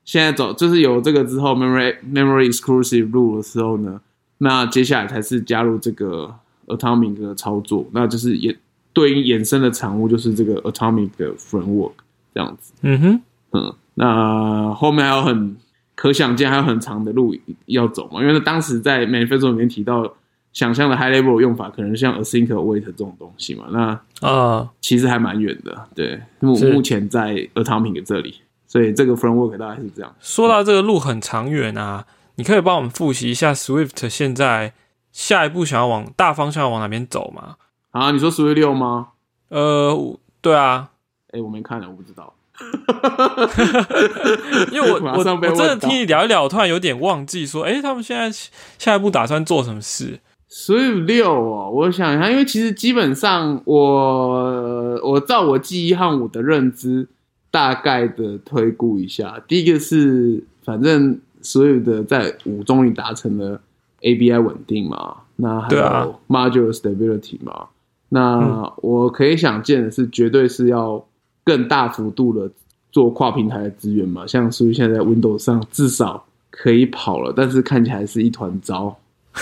[0.04, 4.00] 现在走，就是有这个之后 memory memory exclusive rule 的时候呢，
[4.38, 6.32] 那接下来才是加入这个
[6.66, 8.56] atomic 的操作，那就是也
[8.92, 11.92] 对应衍生的产物，就是这个 atomic 的 framework
[12.34, 12.72] 这样子。
[12.82, 13.20] 嗯哼。
[13.54, 15.54] 嗯，那后面还有很
[16.02, 17.32] 可想见，还有很长的路
[17.66, 18.20] 要走嘛。
[18.20, 20.12] 因为当时在 manifesto 里面提到，
[20.52, 23.66] 想象的 high level 用法可能像 async await 这种东西嘛。
[23.70, 25.86] 那啊，其实还蛮远的。
[25.94, 28.34] 对，目目前在 atomic 这里，
[28.66, 30.12] 所以这个 framework 大概是这样。
[30.18, 34.74] 说到这个路很长远啊，你可以帮我们复习一下 Swift 现在
[35.12, 37.54] 下一步想要往大方向往哪边走吗？
[37.92, 39.10] 啊，你说 Swift 六吗？
[39.50, 40.90] 呃，对啊。
[41.30, 42.34] 哎，我没看了，我不知道。
[44.72, 48.30] 因为我我我真的听你聊一聊，我突然有点忘记说，哎，他们现在
[48.78, 50.18] 下一步打算做什么事
[50.50, 57.08] ？Swift 六哦，我想一下，因为其实基本上我我照我记忆和我的认知
[57.50, 63.60] 大概的推估一下，第一个是反正所有的在五终于达成了
[64.02, 67.68] ABI 稳定嘛，那还有 Module Stability 嘛，
[68.10, 71.04] 那我可以想见的是，绝对是要。
[71.44, 72.50] 更大幅度的
[72.90, 78.96] 做跨平台的资源嘛，像是现在在 Windows 上至少可以跑了，但是看起来是一团糟，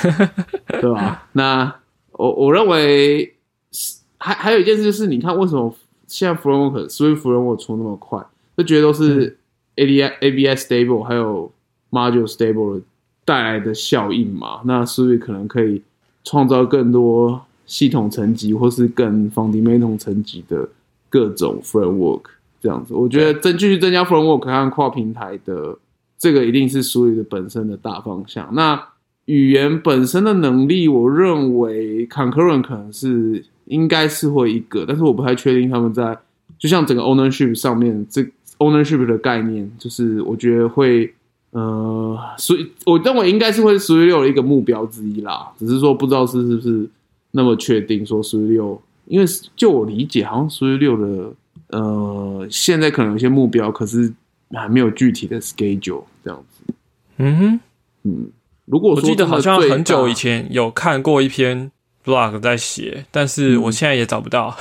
[0.81, 1.29] 对吧？
[1.33, 1.75] 那
[2.13, 3.35] 我我认为
[4.19, 5.75] 还还有一件事就是，你看为什么
[6.07, 8.25] 现在 Framework Swift Framework 出那么快？
[8.57, 9.39] 就觉得都是
[9.77, 11.51] A D I A B S Stable 还有
[11.91, 12.83] Module Stable
[13.25, 14.61] 带来的效应嘛？
[14.65, 15.83] 那 Swift 可能可以
[16.25, 20.69] 创造更多系统层级或是更 fundamental 层级的。
[21.11, 22.23] 各种 framework
[22.63, 25.77] 这样子，我觉得增继续增加 framework 和跨平台的
[26.19, 28.49] 这个一定是属于本身的大方向。
[28.55, 28.83] 那
[29.27, 36.19] 语言本身的能力，我认为 concurrent 可能是应该是会一个，但是我不太确定他们在
[36.59, 38.25] 就像整个 ownership 上面，这
[38.59, 41.13] ownership 的概念，就是我觉得会
[41.53, 46.89] 呃，所以我认为应该是会 Swift 六的一个目标之一啦，只是说不知道是是不是
[47.31, 51.33] 那么确定说 Swift 六，因为就我理解，好像 Swift 六的
[51.77, 54.15] 呃现在可能有些目标，可是
[54.53, 56.73] 还没有具体的 schedule 这样子。
[57.17, 57.61] 嗯哼，
[58.05, 58.31] 嗯，
[58.67, 61.73] 如果我记得好像很久以前有看过一篇
[62.05, 64.57] blog 在写，但是我现在也找不到。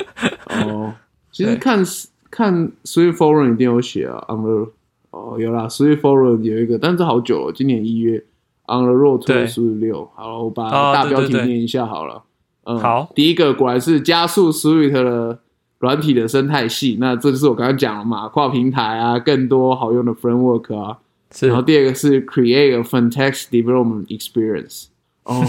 [0.52, 0.92] 哦，
[1.32, 1.82] 其实看
[2.30, 4.72] 看 Swift Forum 一定有写啊，on the
[5.10, 8.18] 哦有啦，Swift Forum 有一个，但是好久了，今年一月
[8.66, 12.22] on the road to Swift 六，好，我把大标题念一下好了。
[12.66, 15.38] 嗯，好，第一个果然是加速 Swift 的
[15.78, 20.98] 软体的生态系，那这就是我刚刚讲了嘛，跨平台啊，更多好用的 framework 啊。
[21.40, 24.86] 然后第二个是 create a fantastic development experience。
[25.24, 25.44] 哦，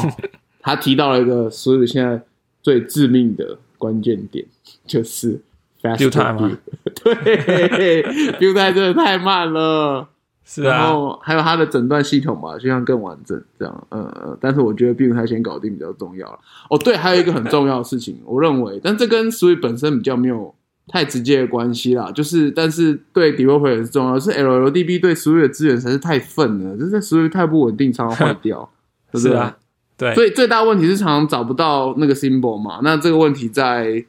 [0.61, 2.21] 他提到了一个 Swift 现在
[2.61, 4.45] 最致命的关键点，
[4.85, 5.41] 就是
[5.81, 6.57] fast time。
[7.03, 8.03] 对
[8.33, 10.09] ，build time 真的太慢了。
[10.47, 10.77] 是啊。
[10.77, 13.87] 然后还有它的诊断系统吧，就像更完整这样。
[13.91, 16.39] 嗯嗯，但是我觉得 build time 先搞定比较重要了。
[16.69, 20.55] 哦，对，还有一个很重要的事情，我认为， 但这跟 Swift 本身比较没有。
[20.89, 24.17] 太直接的关系啦，就是，但是对 developer 也是重要。
[24.17, 28.69] 是 LLDB 对 Swift 的资源实在是太愤了，就是 Swift 太不稳定，常常坏掉，
[29.13, 29.53] 是不是？
[29.97, 30.15] 对。
[30.15, 32.79] 所以最大问题是常常找不到那个 symbol 嘛。
[32.83, 34.01] 那这个问题在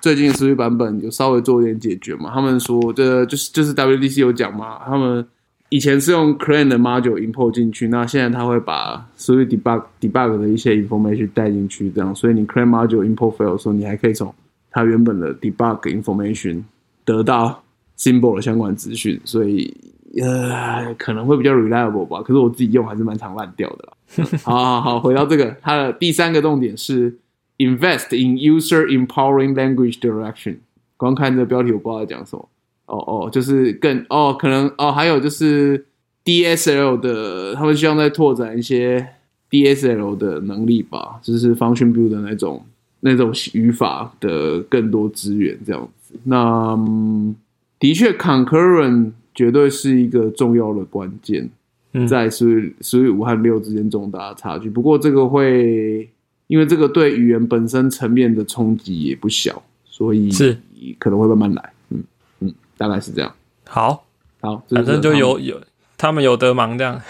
[0.00, 2.32] 最近的 Swift 版本有稍微做一点解决嘛？
[2.34, 5.24] 他们说，这就是就是 WDC 有讲嘛，他们
[5.74, 14.32] 以前是用 Clang 的 module import 进去，那现在他会把所有 debug debug 的一些 information 带进去，这样，所以你 Clang module import fail 的时候，你还可以从
[14.70, 16.62] 它原本的 debug information
[17.04, 17.60] 得到
[17.98, 19.76] symbol 的相关资讯，所以
[20.22, 22.22] 呃可能会比较 reliable 吧。
[22.22, 24.28] 可是我自己用还是蛮常烂掉的啦。
[24.44, 27.18] 好好好，回到这个，它的第三个重点是
[27.58, 30.58] invest in user empowering language direction。
[30.96, 32.48] 光看这标题我不知道讲什么。
[32.86, 35.84] 哦哦，就是更哦可能哦还有就是
[36.24, 39.06] DSL 的，他们希望再拓展一些
[39.50, 42.64] DSL 的能力吧，就是 function build 的那种。
[43.06, 46.74] 那种语法的更多资源这样子，那
[47.78, 51.46] 的确，concurrent 绝对是一个重要的关键，
[52.08, 54.70] 在所以所以五和六之间重大的差距。
[54.70, 56.08] 不过这个会
[56.46, 60.56] 因为这个对语言本身层面的冲击也不小，所以是
[60.98, 61.72] 可能会慢慢来。
[62.74, 63.34] 嗯嗯，大概是这样。
[63.66, 64.04] 好，
[64.40, 65.60] 好，反正就有有
[65.96, 67.00] 他们有得忙这样。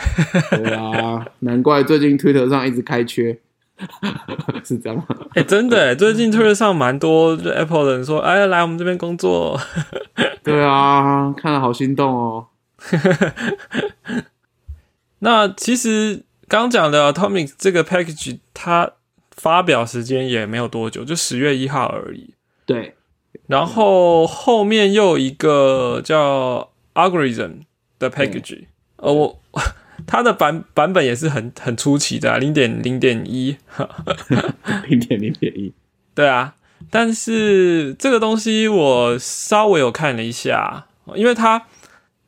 [0.51, 3.39] 对啊， 难怪最近推特上一直开缺。
[4.63, 5.05] 是这样吗？
[5.35, 9.61] 哎，真的，最近推特上蛮多 Apple 的人说，哎，来我们这边工作。
[10.45, 12.47] 对啊，看了好心动哦。
[15.19, 18.93] 那其实刚讲的 Atomic 这个 package，它
[19.33, 22.35] 发表时间也没有多久，就十月一号而已。
[22.65, 22.95] 对。
[23.47, 27.63] 然后后面又有一个叫 Algorithm
[27.99, 28.65] 的 package，
[28.97, 29.41] 呃，我。
[30.07, 33.57] 它的版版本也是很很出奇的，零点零点一，
[34.89, 35.73] 零点零点一，
[36.15, 36.57] 对啊。
[36.91, 41.67] 但是这个东西我稍微有看了一下，因为它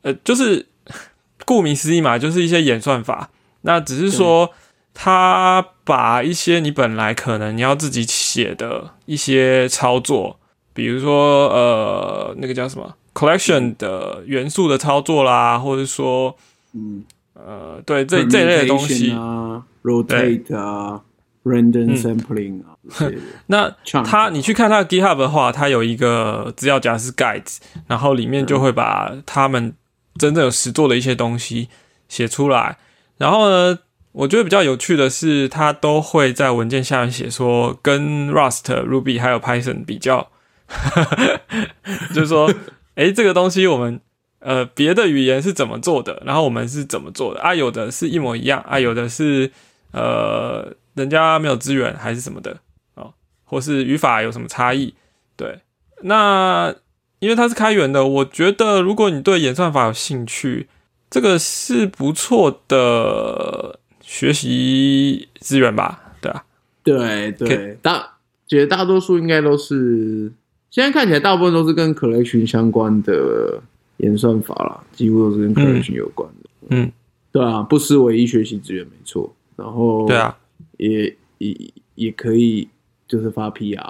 [0.02, 0.68] 呃，就是
[1.44, 3.30] 顾名思义嘛，就是一些演算法。
[3.62, 4.52] 那只是说，
[4.94, 10.38] 它把一些你本来可能你要自己写的一些操作，
[10.76, 16.36] 比如说呃，那个叫什么？collection 的元素的操作啦，或者说
[16.74, 17.02] 嗯。
[17.38, 19.12] 呃，对，这这一类的东西。
[19.12, 21.02] 啊，rotate 啊
[21.44, 22.72] ，random sampling 啊，
[23.48, 23.70] 那
[24.02, 29.74] 他你去看他的 GitHub 的话，他有一个资料夹是 guides，然后里面就会把他们
[30.18, 31.68] 真正有实做的一些东西
[32.08, 32.78] 写出来。
[33.18, 33.80] 然后呢，
[34.12, 40.30] 我觉得比较有趣的是，他都会在文件下面写说，跟 Rust、Ruby 还有 Python 比较，
[42.14, 42.52] 就是说，
[42.94, 44.00] 哎，这个东西我们。
[44.38, 47.52] 呃，别的语言是怎么做的，然后我们是怎么做的啊？
[47.52, 49.50] 有的是一模一样啊，有的是
[49.90, 52.60] 呃，人家没有资源还是什么的
[52.94, 53.10] 啊，
[53.44, 54.94] 或是语法有什么差异？
[55.36, 55.62] 对，
[56.02, 56.72] 那
[57.18, 60.68] 因为它是开源的，我觉得如果你对演算法有兴趣，
[61.10, 66.12] 这个是不错的学习资源吧？
[66.20, 66.44] 对啊，
[66.84, 70.30] 对对，大绝大多数应该都是
[70.70, 73.62] 现在看起来大部分都是跟 collection 相关的。
[74.00, 76.50] 演算法啦，几乎都是跟 collection 有关的。
[76.68, 76.92] 嗯，
[77.32, 79.34] 对啊，不失为一学习资源，没错。
[79.56, 80.36] 然后，对啊，
[80.76, 82.68] 也也也可以，
[83.08, 83.80] 就是发 PR，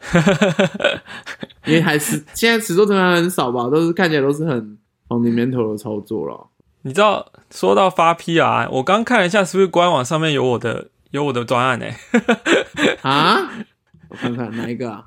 [1.64, 4.76] 因为还是现在尺度成本很少吧，都是看起来都是很
[5.08, 6.46] fundamental 的操作了。
[6.82, 11.86] 你知道，说到发 PR，我刚看了一下，是不是官网上面有我的有我的专案呢？
[13.00, 13.50] 啊，
[14.10, 15.06] 我看看哪一个啊？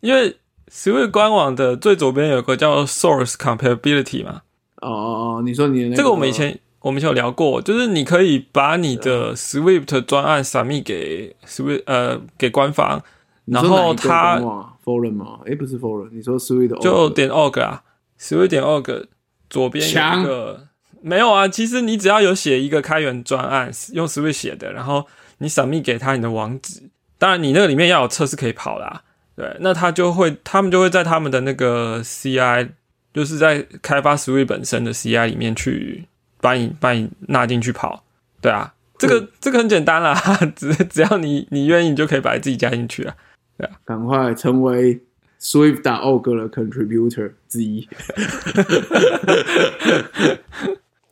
[0.00, 0.34] 因为。
[0.74, 4.42] Swift 官网的最左边有个叫 Source Compatibility 嘛？
[4.82, 13.00] 哦哦哦，你说你这个我们以前我们以前有聊过，就是你可以把你的 Swift 专案散密给 Swift 呃给官方，
[13.44, 14.40] 然后他
[14.84, 15.38] Forum 吗？
[15.46, 17.84] 哎，不是 Forum，你说 Swift 就点 org 啊
[18.18, 19.06] ，Swift 点 org
[19.48, 20.66] 左边有一个
[21.00, 21.46] 没有啊？
[21.46, 25.06] 其实你只要有写一个开源专案，用 Swift 写的，然后
[25.38, 26.82] 你散密给他你的网址，
[27.16, 29.02] 当然你那个里面要有测试可以跑啦。
[29.36, 32.70] 对，那他就会，他们就会在他们的那个 CI，
[33.12, 36.06] 就是在开发 Swift 本身的 CI 里面去
[36.40, 38.04] 把你把你纳进去跑。
[38.40, 40.14] 对啊，这个这个很简单啦，
[40.54, 43.16] 只只要你你愿意，你就可以把自己加进去啊。
[43.56, 45.00] 对啊，赶快成为
[45.40, 47.88] Swift 打 org 的 contributor 之一。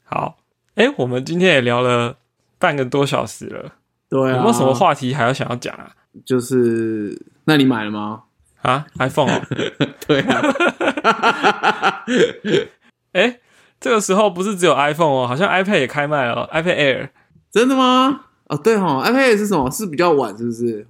[0.05, 0.39] 好，
[0.77, 2.17] 哎，我们今天也聊了
[2.59, 3.73] 半个多小时了，
[4.09, 5.91] 对啊，有没有什么话题还要想要讲啊？
[6.27, 8.23] 就是，那你买了吗？
[8.63, 9.43] 啊，iPhone 哦，
[10.07, 10.43] 对啊。
[13.13, 13.41] 哎，
[13.81, 17.09] 这个时候不是只有 iPhone 哦，好像 iPad 也开卖了，iPad Air。
[17.51, 18.27] 真的吗？
[18.49, 19.71] 哦，对哈，iPad Air 是什么？
[19.71, 20.87] 是比较晚，是不是？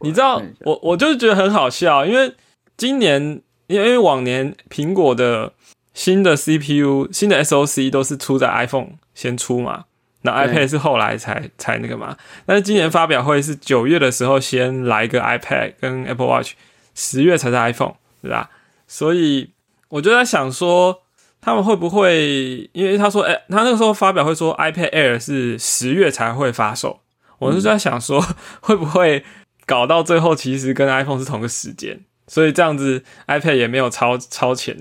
[0.00, 2.34] 你知道，我我就是觉得很好笑，因为
[2.76, 5.52] 今年，因为往年苹果的
[5.94, 9.84] 新的 CPU、新的 SOC 都是出在 iPhone 先出嘛。
[10.26, 16.52] 那 iPad 是后来才才那个嘛，但是今年发表会是九月的时候先来一个 iPad 跟 Apple Watch，
[16.94, 18.50] 十月才是 iPhone，对吧？
[18.88, 19.52] 所以
[19.88, 21.02] 我就在想说，
[21.40, 27.00] 他们会不会因为他说，哎，他那个时候发表会说 iPad Air 是十月才会发售，
[27.38, 28.20] 我是在想说，
[28.60, 29.24] 会不会
[29.64, 34.76] 搞到最后其实跟 iPhone 是同个时间，所以这样子 iPad 也没有超超前，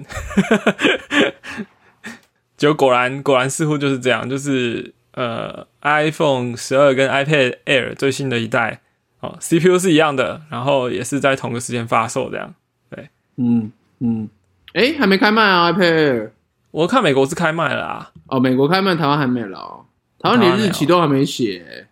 [2.58, 4.94] 结果果然果然似乎就是这样，就是。
[5.16, 8.82] 呃，iPhone 十二跟 iPad Air 最新的一代
[9.22, 12.54] 哦，CPU 是一样的，然后也是在同个时间发售，这样
[12.90, 14.30] 对，嗯嗯，
[14.74, 16.30] 哎，还没开卖啊，iPad Air，
[16.72, 19.86] 我看美国是开卖了啊，哦，美国开卖，台湾还没了，
[20.20, 21.88] 台湾连日期都还没写，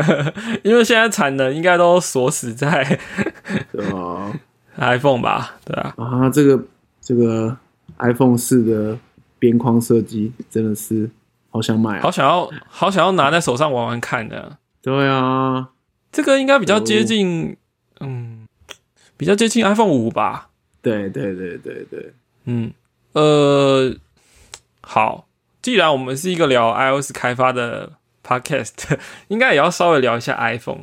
[0.62, 2.98] 因为现在产能应该都锁死在
[3.72, 4.32] 对啊。
[4.78, 6.62] iPhone 吧，对啊，啊，这个
[7.00, 7.56] 这个
[7.96, 8.98] iPhone 四的
[9.38, 11.08] 边框设计真的是。
[11.56, 14.58] 好想买，好想要，好想要拿在手上玩玩看的。
[14.82, 15.70] 对啊，
[16.12, 17.56] 这个应该比较接近，
[18.00, 18.46] 嗯，
[19.16, 20.50] 比较接近 iPhone 五吧。
[20.82, 22.12] 对对对对对，
[22.44, 22.70] 嗯，
[23.12, 23.94] 呃，
[24.82, 25.26] 好，
[25.62, 27.92] 既然我们是一个聊 iOS 开发的
[28.22, 30.82] Podcast， 应该也要稍微聊一下 iPhone。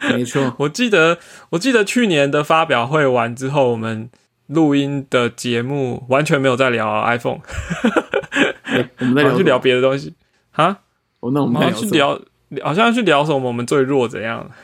[0.00, 1.18] 没错， 我记得，
[1.50, 4.08] 我记得去年的发表会完之后，我们
[4.52, 7.40] 录音的节目完全没有在聊 iPhone。
[8.98, 10.14] 我们在 去聊别的东西
[10.52, 10.78] 啊？
[11.20, 12.18] 哦，那我们要去聊，
[12.62, 13.38] 好像要去聊什么？
[13.40, 14.48] 我们最弱怎样？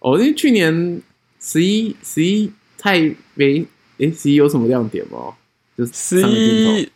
[0.00, 1.00] 哦，因为去年
[1.38, 2.98] 十一十一太
[3.34, 3.64] 没
[3.98, 5.34] 诶，十一有什么亮点吗？
[5.76, 6.90] 就十一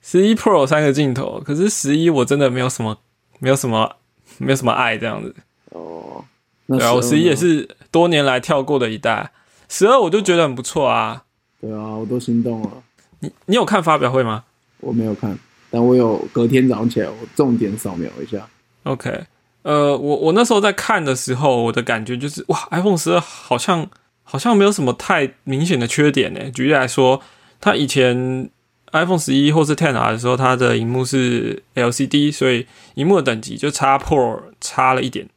[0.00, 2.98] 十一 Pro 三个镜头，可是十一我真的没有什么，
[3.38, 3.96] 没有什么，
[4.38, 5.34] 没有什么爱这样子。
[5.70, 6.24] 哦，
[6.68, 9.30] 对啊，我十一也是多年来跳过的一代，
[9.68, 11.24] 十二我就觉得很不错啊。
[11.60, 12.70] 对啊，我都心动了。
[13.20, 14.44] 你你有看发表会吗？
[14.80, 15.38] 我没有看，
[15.70, 18.44] 但我有隔天早上起来，我重点扫描一下。
[18.82, 19.24] OK，
[19.62, 23.88] 呃，我我那时候在看的时候，我的感觉就是哇，iPhone 十二好像
[24.24, 26.50] 好像没有什么太明显的缺点呢。
[26.50, 27.20] 举例来说，
[27.60, 28.50] 它以前
[28.90, 35.28] iPhone 十一或是 Ten R 的时候，它的荧幕是 LCD，所以荧幕的等级就差 Pro 差了一点。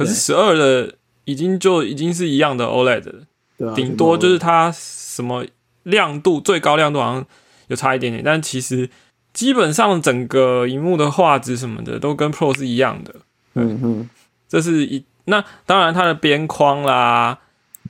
[0.00, 3.26] 可是十二的已经就已经是一样的 OLED
[3.58, 4.74] 了，顶多就是它。
[5.10, 5.44] 什么
[5.82, 7.26] 亮度最高亮度好像
[7.66, 8.88] 有差一点点，但其实
[9.34, 13.16] 基本上整个荧幕的画质什么的都跟 Pro 是一样的。
[13.54, 14.10] 嗯嗯，
[14.48, 17.38] 这是一那当然它的边框啦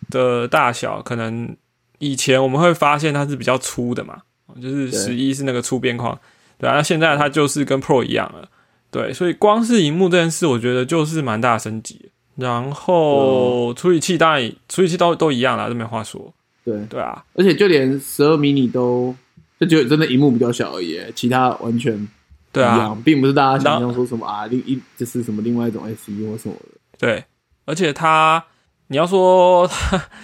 [0.09, 1.55] 的大小，可能
[1.99, 4.23] 以前我们会发现它是比较粗的嘛，
[4.61, 6.18] 就是十一是那个粗边框，
[6.59, 8.49] 对啊，那现在它就是跟 Pro 一样了。
[8.90, 12.11] 对，所以光是荧幕这件事，我觉得就是蛮大的升级。
[12.37, 16.33] 然后处理器当然处理器都都一样啦，都没话说。
[16.64, 19.14] 对对啊，而且就连十二迷你都
[19.59, 22.09] 就觉得真的荧幕比较小而已，其他完全
[22.51, 26.78] 对啊，并不是大家想象说什么啊另一就是什么另外一种 S E 或什么的。
[26.99, 27.24] 对，
[27.66, 28.43] 而且它
[28.88, 29.68] 你要说，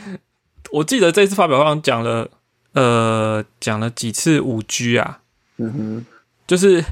[0.73, 2.29] 我记得这次发表会讲了
[2.73, 5.21] 呃讲了几次五 G 啊，
[5.59, 6.07] 嗯哼，
[6.47, 6.85] 就是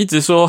[0.00, 0.48] 一直说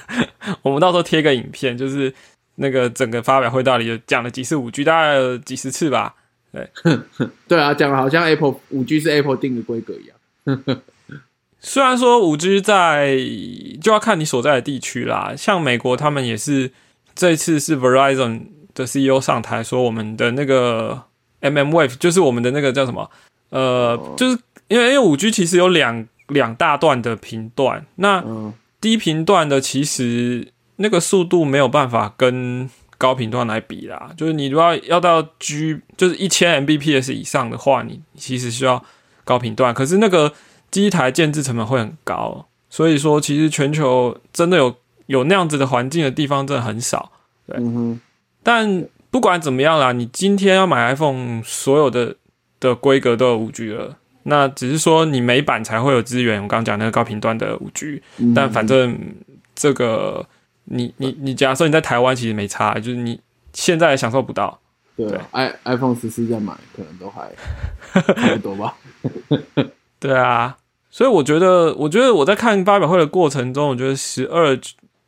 [0.60, 2.12] 我们到时候贴个影片，就是
[2.56, 6.14] 那个整个发表会到底有讲了几次五 G，大概有几十次吧。
[6.52, 6.68] 对，
[7.48, 10.82] 对啊，讲的好像 Apple 五 G 是 Apple 定的规格一样。
[11.58, 13.16] 虽然说五 G 在
[13.80, 16.70] 就要看你所在的地区啦，像美国他们也是
[17.14, 18.42] 这次是 Verizon
[18.74, 21.04] 的 CEO 上台说，我们的那个
[21.40, 23.10] MM Wave 就是我们的那个叫什么？
[23.48, 24.38] 呃，就是
[24.68, 28.22] 因为因为五 G 其实有两两大段的频段，那
[28.82, 32.68] 低频段的其实那个速度没有办法跟
[32.98, 34.10] 高频段来比啦。
[34.16, 38.84] 就是你如果要到 G，就是一千 Mbps 以上的话，你其实需要
[39.24, 40.32] 高频段，可是那个
[40.70, 44.74] 机台建制成本会很高，所以说其实全球真的有
[45.06, 47.12] 有那样子的环境的地方真的很少。
[47.46, 47.56] 对，
[48.42, 52.16] 但不管怎么样啦，你今天要买 iPhone，所有的
[52.58, 53.98] 的规格都有五 G 了。
[54.24, 58.00] 那只是说你美版才会有资源，我刚刚讲那个高频段的五 G，
[58.34, 58.96] 但反正
[59.54, 60.24] 这个
[60.66, 63.20] 你你你假设你在台湾其实没差，就是你
[63.52, 64.60] 现在享受不到。
[64.94, 67.32] 对，i iPhone 十四在买可能都还
[68.14, 68.76] 差不多吧。
[69.98, 70.56] 对啊，
[70.88, 74.56] 所以我觉得，我觉得我在看发表会的过程中，我觉得十二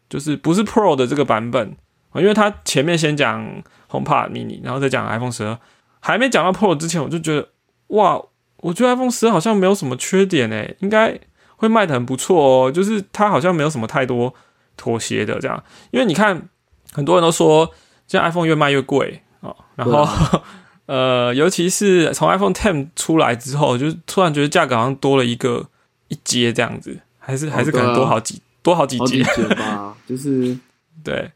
[0.08, 1.76] 就是不是 Pro 的这个版本
[2.14, 5.58] 因为它前面先讲 HomePod mini，然后再讲 iPhone 十二，
[6.00, 7.48] 还没讲到 Pro 之前，我就觉得
[7.88, 8.20] 哇。
[8.64, 11.18] 我觉得 iPhone 十好像没有什么缺点诶，应该
[11.56, 12.72] 会卖的很不错哦。
[12.72, 14.32] 就是它好像没有什么太多
[14.74, 16.48] 妥协的这样，因为你看
[16.90, 17.70] 很多人都说，
[18.06, 19.54] 现在 iPhone 越卖越贵啊。
[19.76, 20.08] 然后
[20.86, 25.68] 呃，尤其是从 iPhone Ten 出来之后，就突然觉得价格好像多了一个
[26.08, 29.22] 一阶这样子，还是还是可能多好几多好几阶
[29.56, 29.94] 吧。
[30.08, 30.56] 就是
[31.04, 31.30] 对，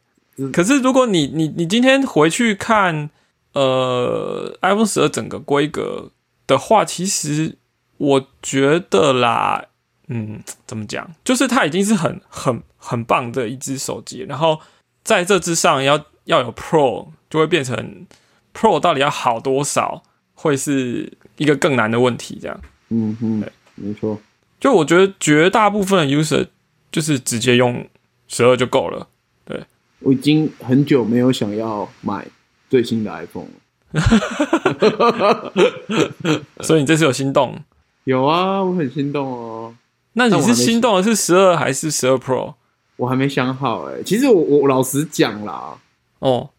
[0.51, 3.11] 可是如果你你你今天回去看
[3.53, 6.11] 呃 iPhone 十二整个规格。
[6.49, 7.57] 的话，其实
[7.99, 9.67] 我觉得啦，
[10.09, 11.09] 嗯，怎么讲？
[11.23, 14.59] 就是它已经是很很很棒的一只手机，然后
[15.05, 18.07] 在这之上要要有 Pro，就会变成
[18.53, 20.03] Pro 到底要好多少，
[20.35, 22.39] 会是一个更难的问题。
[22.41, 23.45] 这样，嗯嗯，
[23.77, 24.21] 没错。
[24.59, 26.49] 就我觉得绝大部分的 user
[26.91, 27.87] 就是直接用
[28.27, 29.07] 十二就够了。
[29.45, 29.63] 对
[30.01, 32.27] 我已经很久没有想要买
[32.71, 33.51] 最新的 iPhone 了。
[36.61, 37.59] 所以你这次有心动？
[38.05, 39.75] 有啊，我很心动哦。
[40.13, 42.55] 那你是心动的是十二还是十二 Pro？
[42.97, 44.03] 我还没想好哎。
[44.03, 45.79] 其实我我老实讲啦，
[46.19, 46.51] 哦，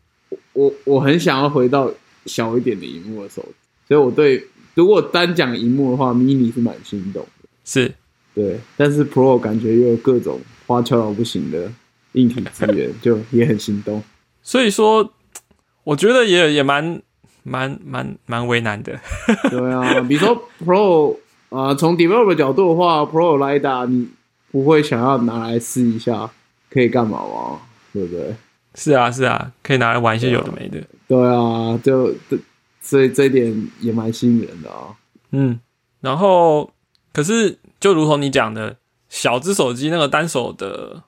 [0.53, 1.91] 我我很想要回到
[2.25, 3.55] 小一点的荧幕的手机，
[3.87, 7.49] 所以我对如果单讲荧幕的话，mini 是蛮心动的。
[7.65, 7.93] 是，
[8.33, 11.69] 对，但是 Pro 感觉又有各种花俏到不行的
[12.13, 14.01] 硬体资源，就也很心动。
[14.41, 15.11] 所以说，
[15.83, 17.01] 我觉得也也蛮。
[17.49, 18.97] 蛮蛮蛮为难的，
[19.49, 21.17] 对啊，比如说 Pro
[21.49, 24.07] 啊，从 developer 角度的话，Pro LiDAR 你
[24.51, 26.29] 不会想要拿来试一下，
[26.69, 27.59] 可以干嘛吗？
[27.91, 28.35] 对不对？
[28.75, 30.79] 是啊是啊，可以拿来玩一些有的没的。
[31.07, 32.37] 对啊，就这
[32.81, 34.93] 所以这一点也蛮吸引人的啊。
[35.31, 35.59] 嗯，
[36.01, 36.71] 然后
[37.11, 38.77] 可是就如同你讲的，
[39.09, 41.03] 小只手机那个单手的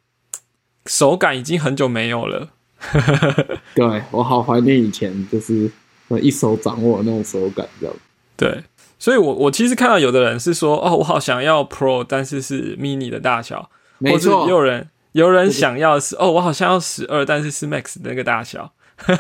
[0.88, 2.50] 手感已经很久没有了。
[3.76, 5.72] 对我好怀念以前，就是。
[6.20, 7.96] 一手掌握那种手感，这样
[8.36, 8.64] 对，
[8.98, 14.50] 所以，我我其实看到有的人是说，哦，我好想要 Pro，但是是 Mini 的大小，没错。
[14.50, 18.72] 有人有人想要是，哦，我好像要十二，但是是 Max 的那个大小。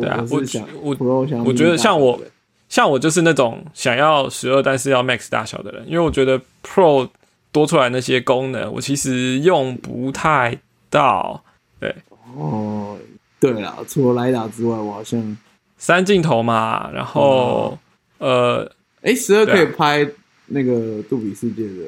[0.00, 0.42] 对啊，我
[0.82, 0.96] 我
[1.44, 2.20] 我觉得像我
[2.68, 7.08] 像我就是那种想要十二，但是要 Max 大小的人，因为我觉得 Pro
[7.52, 10.58] 多出来那些功能，我其实用不太
[10.90, 11.44] 到。
[11.78, 11.94] 对，
[12.36, 12.96] 哦。
[13.40, 15.36] 对啦，除了莱达之外，我好像
[15.76, 17.78] 三镜头嘛，然后
[18.18, 18.70] 呃，
[19.02, 20.08] 哎，十二可以拍
[20.46, 21.84] 那个杜比世界的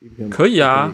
[0.00, 0.92] 影片，可以啊，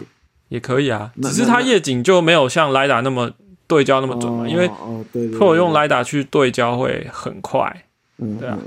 [0.49, 3.31] 也可以啊，只是它夜景就没有像莱达那么
[3.67, 4.69] 对焦那么准嘛，因为
[5.37, 7.85] Pro 用莱达去对焦会很快，
[8.17, 8.57] 嗯对啊。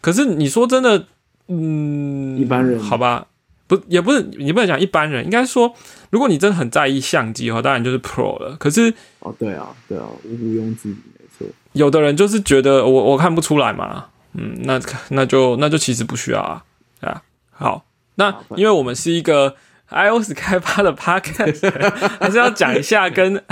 [0.00, 1.06] 可是你说真的，
[1.48, 3.26] 嗯，一般人好吧。
[3.68, 5.72] 不，也不是你不能讲一般人，应该说，
[6.10, 8.56] 如果你真的很在意相机的话，当然就是 Pro 了。
[8.58, 11.46] 可是，哦，对啊，对啊，毋庸置疑，没错。
[11.74, 16.64] 有的人就是觉得我我看不出来嘛，嗯，那那就那就其实不需要啊，
[17.02, 19.54] 啊，好，那因为我们是一个
[19.90, 21.70] iOS 开发的 Podcast，
[22.18, 23.44] 还是要讲一下跟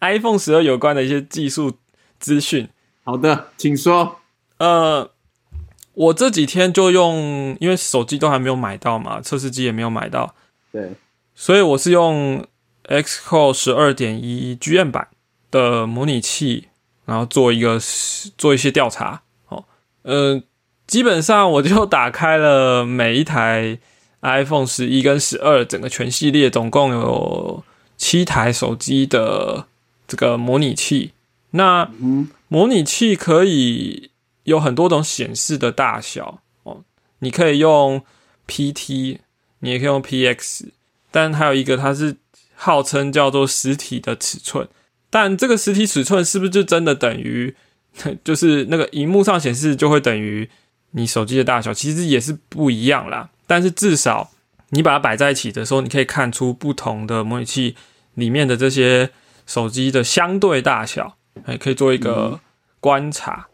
[0.00, 1.72] iPhone 十二有关的一些技术
[2.20, 2.68] 资讯。
[3.02, 4.20] 好的，请说。
[4.58, 5.10] 呃。
[5.94, 10.34] 我这几天就用，因为手机都还没有买到嘛，测试机也没有买到，
[10.72, 10.92] 对，
[11.36, 12.44] 所以我是用
[12.88, 15.06] Xcode 十二点一 GM 版
[15.52, 16.66] 的模拟器，
[17.04, 17.78] 然后做一个
[18.36, 19.22] 做一些调查。
[19.48, 19.64] 哦，
[20.02, 20.42] 呃，
[20.88, 23.78] 基本上我就打开了每一台
[24.22, 27.62] iPhone 十一跟十二整个全系列，总共有
[27.96, 29.68] 七台手机的
[30.08, 31.12] 这个模拟器。
[31.52, 31.88] 那
[32.48, 34.10] 模拟器可以。
[34.44, 36.82] 有很多种显示的大小哦，
[37.18, 38.02] 你可以用
[38.46, 39.18] PT，
[39.60, 40.68] 你也可以用 PX，
[41.10, 42.16] 但还有一个它是
[42.54, 44.68] 号称叫做实体的尺寸，
[45.10, 47.54] 但这个实体尺寸是不是就真的等于，
[48.24, 50.48] 就是那个荧幕上显示就会等于
[50.92, 51.74] 你手机的大小？
[51.74, 53.30] 其实也是不一样啦。
[53.46, 54.30] 但是至少
[54.70, 57.76] 你把它摆在一起的时候，你可以看出不同的模拟器
[58.14, 59.10] 里面的这些
[59.46, 62.40] 手机的相对大小，还可以做一个
[62.80, 63.53] 观察哦。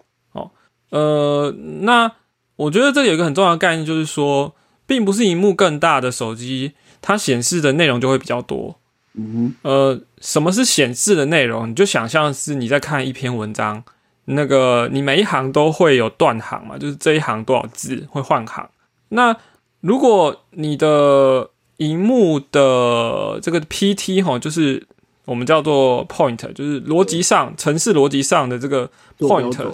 [0.91, 2.13] 呃，那
[2.57, 4.55] 我觉得这里有一个很重要的概念，就是说，
[4.87, 8.77] 并不是荧幕更大的手机，它显示的内容就会比较多。
[9.15, 11.69] 嗯呃，什么是显示的内容？
[11.69, 13.83] 你就想象是你在看一篇文章，
[14.27, 18.69] 那个你每一行都会有断行嘛，就是这一行多少字会换行。
[19.09, 19.37] 那
[19.81, 24.87] 如果你的荧幕的这个 PT 哈，就是
[25.25, 28.89] 我们叫做 point，就是逻辑上、程式逻辑上的这个
[29.19, 29.73] point，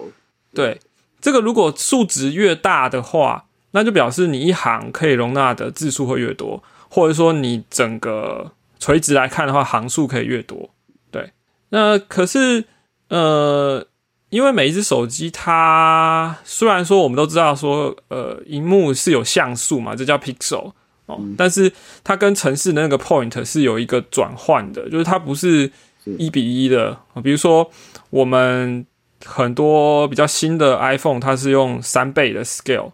[0.55, 0.81] 对，
[1.27, 10.71] 这个如果数值越大的话，那就表示你一行可以容纳的字数会越多，或者说你整个垂直来看的话，行数可以越多。
[11.11, 11.33] 对，
[11.71, 12.63] 那可是
[13.09, 13.85] 呃，
[14.31, 20.71] 因为每一只手机它虽然说我们都知道说呃，荧幕是有像素嘛，这叫 pixel
[21.07, 21.73] 哦，但是
[22.05, 25.73] 它跟城市的那个 point 是有一个转换的，就是它不是
[26.05, 26.97] 一比一的。
[27.25, 27.69] 比如说
[28.11, 28.87] 我们
[29.25, 32.93] 很多比较新的 iPhone，它是用三倍的 scale。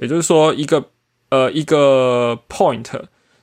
[0.00, 0.82] 也就是说，一个
[1.28, 2.88] 呃一个 point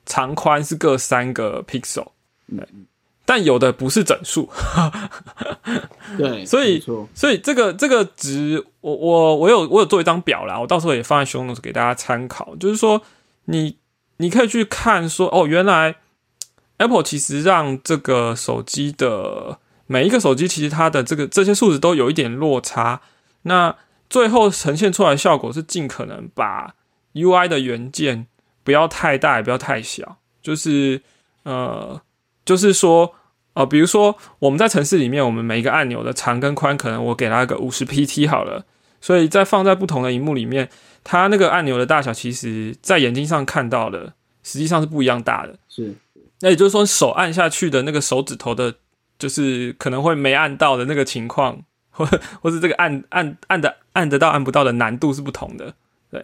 [0.05, 2.07] 长宽是各三个 pixel，
[2.47, 2.67] 对，
[3.23, 4.49] 但有的不是整数，
[6.17, 12.55] 对， 所以所以这个这个值，我我我有我有做一张表啦，我到时候也放在熊 notes 给大家参考。
[12.55, 12.99] 就是说，
[13.45, 13.77] 你
[14.17, 15.97] 你可以去看说，哦，原来
[16.77, 19.59] Apple 其实让这个手机的
[19.89, 23.01] 每一个手机，其实它的这个这些数值都有一点落差，
[23.41, 23.75] 那。
[24.11, 26.73] 最后呈现出来的效果是尽可能把
[27.13, 28.25] UI 的元件
[28.63, 31.03] 不要太大也不要太小，就是
[31.43, 32.01] 呃，
[32.43, 33.13] 就是说
[33.53, 38.65] 呃，比如说我们在城市里面，我们每一个按钮的长跟宽，可能我给它个五十 pt 好了，
[38.99, 40.71] 所以在放在不同的荧幕里面，
[41.03, 45.59] 它那个按钮的大小，其实在眼睛上看到的，实际上是不一样大的。
[45.67, 45.93] 是，
[46.39, 48.73] 那也就是说，手按下去的那个手指头的，
[49.19, 51.61] 就是可能会没按到的那个情况。
[51.99, 52.07] 或
[52.41, 55.73] 或是这个按按按的按得到按不到的难度是不同的，
[56.09, 56.23] 对。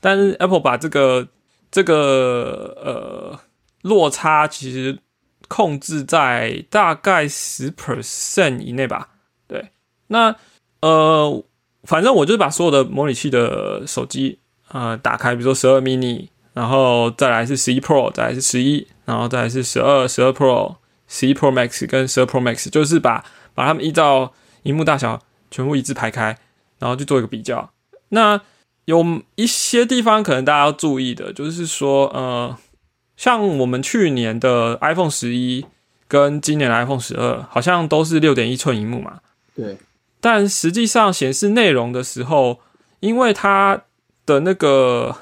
[0.00, 1.28] 但是 Apple 把这个
[1.70, 3.38] 这个呃
[3.82, 4.98] 落差其实
[5.46, 9.10] 控制在大概十 percent 以内吧，
[9.46, 9.72] 对。
[10.06, 10.34] 那
[10.80, 11.44] 呃，
[11.82, 20.76] 反正我就是把所有的模拟器的手机呃打开，比如说十二 mini，然后再来是十一 Pro，再来是十一，然后再来是十二、十二 Pro、
[21.14, 24.32] 十一 Pro Max 跟十二 Pro Max，就是把把它们依照
[24.64, 26.36] 荧幕大小全部一字排开，
[26.80, 27.70] 然后去做一个比较。
[28.08, 28.40] 那
[28.86, 32.58] 有一些地方可能大家要注意的，就是说，呃，
[33.16, 35.64] 像我们去年的 iPhone 十一
[36.08, 39.20] 跟今年的 iPhone 十二，好像都是六点一寸荧幕嘛。
[39.54, 39.78] 对。
[40.20, 42.58] 但实际上显示内容的时候，
[42.98, 43.82] 因为它
[44.26, 45.16] 的那个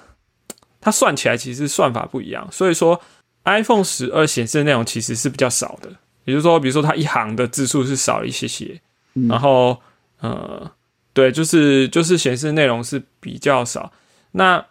[0.81, 3.01] 它算起来其实算法不一样，所以说
[3.45, 5.91] iPhone 十二显示的内容其实是比较少的。
[6.25, 8.81] 也就是说，比如说它一行的字数是少一些些。
[9.29, 9.79] 然后，
[10.21, 10.71] 呃，
[11.13, 13.93] 对，就是就是显示内容是比较少。
[14.31, 14.65] 那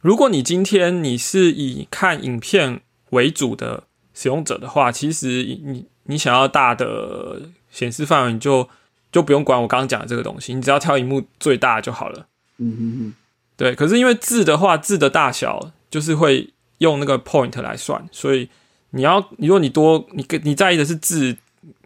[0.00, 8.68] 如果你今天你是以看影片为主的使用者的话，其实你你想要大的显示范围，你就
[9.10, 12.26] 就不用管我刚刚讲的这个东西，你只要挑荧幕最大就好了。
[12.58, 13.14] 嗯嗯嗯，
[13.56, 13.74] 对。
[13.74, 18.48] 可是因为字的话，字的大小就是会用那个 point 来算，所以
[18.90, 21.36] 你要如果你多你你在意的是字，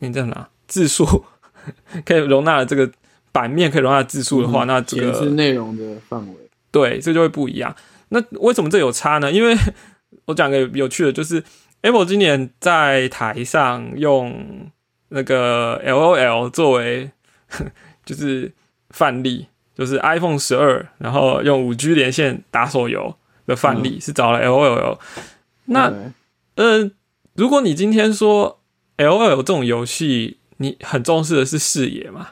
[0.01, 1.25] 你在哪字数？
[2.05, 2.91] 可以容纳的这个
[3.33, 6.35] 版面可以容纳字数的话，那这个是内容的范围，
[6.71, 7.75] 对，这就会不一样。
[8.09, 9.31] 那为什么这有差呢？
[9.31, 9.55] 因为
[10.27, 11.43] 我讲个有趣的，就是
[11.83, 14.71] Apple 今年在台上用
[15.09, 17.11] 那个 LOL 作为
[18.07, 18.53] 就是
[18.91, 23.15] 范例，就是 iPhone 十二，然后用五 G 连线打手游
[23.47, 24.99] 的范例，是找了 LOL。
[25.67, 25.93] 那
[26.57, 26.91] 呃，
[27.35, 28.61] 如果你今天说
[28.97, 32.29] LOL 这种游戏，你很重视的是视野嘛？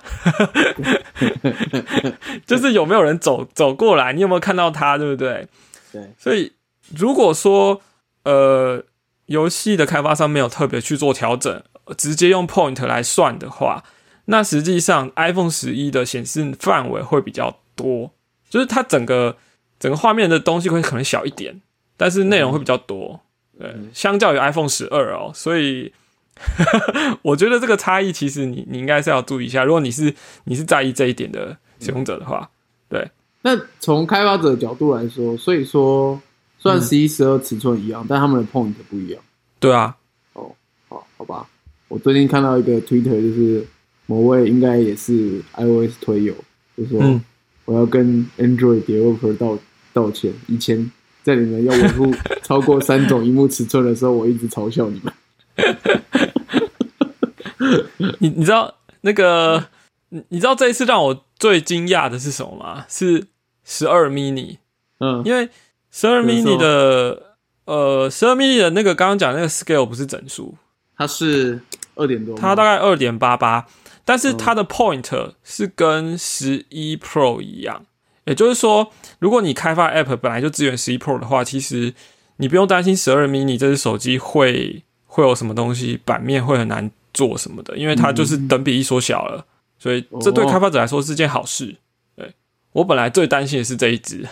[2.46, 5.46] 就是有没有人走走过来，你有没有看到他，对不对？
[5.92, 6.10] 对。
[6.18, 6.52] 所以
[6.94, 7.80] 如果说
[8.24, 8.82] 呃
[9.26, 11.62] 游戏的开发商没有特别去做调整，
[11.98, 13.84] 直接用 point 来算的话，
[14.26, 18.12] 那实际上 iPhone 十一的显示范围会比较多，
[18.48, 19.36] 就是它整个
[19.84, 21.60] 整个画面的东西会可能小一点，
[21.98, 23.20] 但是内容会比较多。
[23.58, 25.92] 对，相较于 iPhone 十二哦，所以。
[27.22, 29.62] 我觉得这个差异其实你你应该是要注意一下。
[29.62, 30.12] 如果你是
[30.46, 32.50] 你是在意这一点的使用者的话，
[32.88, 33.08] 对。
[33.42, 36.20] 那从开发者的角度来说，所以说
[36.58, 39.22] 虽然十一、十二尺寸一样，但他们的 point 不一样。
[39.60, 39.96] 对啊。
[40.32, 40.50] 哦，
[40.88, 41.46] 好，好吧。
[41.86, 43.64] 我最近看到一个 Twitter，就是
[44.06, 46.34] 某位应该也是 iOS 推友，
[46.76, 47.20] 就说
[47.64, 49.56] 我要跟 Android developer 道
[49.94, 50.30] 道歉。
[50.48, 50.92] 以前
[51.22, 52.14] 在你们要维护
[52.44, 55.10] 超过三种荧幕尺寸的时候，我一直嘲笑你们。
[58.18, 59.64] 你你知道那个
[60.10, 62.84] 你你知道这一次让我最惊讶的是什么吗？
[62.88, 63.26] 是
[63.64, 64.58] 十二 mini，
[64.98, 65.48] 嗯，因为
[65.90, 70.54] 十二 mini 的呃十二 mini 的那个刚刚讲那个 scale 不是整数，
[70.96, 71.60] 它是
[71.94, 73.66] 二点多，它大概二点八八，
[74.04, 77.86] 但是它的 point 是跟十一 Pro 一样，
[78.24, 81.94] 也就是说，如果你开发 app 本来就支援十一 Pro 的话，其实
[82.36, 86.90] 你不用担心十二 mini 这只手机会会有什么东西版面会很难。
[87.16, 87.78] 做什么的？
[87.78, 89.46] 因为它就是等比例缩小了，
[89.78, 91.76] 所以这对开发者来说是件好事。
[92.16, 92.34] 对
[92.72, 94.26] 我本来最担心的是这一只，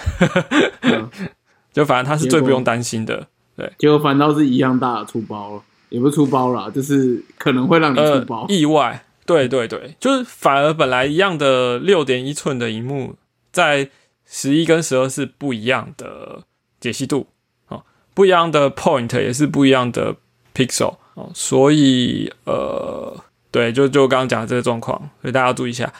[1.72, 3.28] 就反正它是最不用担心的。
[3.56, 9.04] 对，结果反倒是一样大的出包了，也不出包了，就是可能会让你出包意外。
[9.24, 13.14] 对对对，就是反而本来一样的六点一寸的荧幕，
[13.52, 13.90] 在
[14.26, 16.44] 十一跟十二是不一样的
[16.80, 17.28] 解析度
[17.66, 17.84] 啊，
[18.14, 20.16] 不一样的 point 也是不一样的
[20.54, 20.96] pixel。
[21.14, 25.92] 哦，所以呃，对，就就刚刚讲的这个状况，所以大家要注意一下。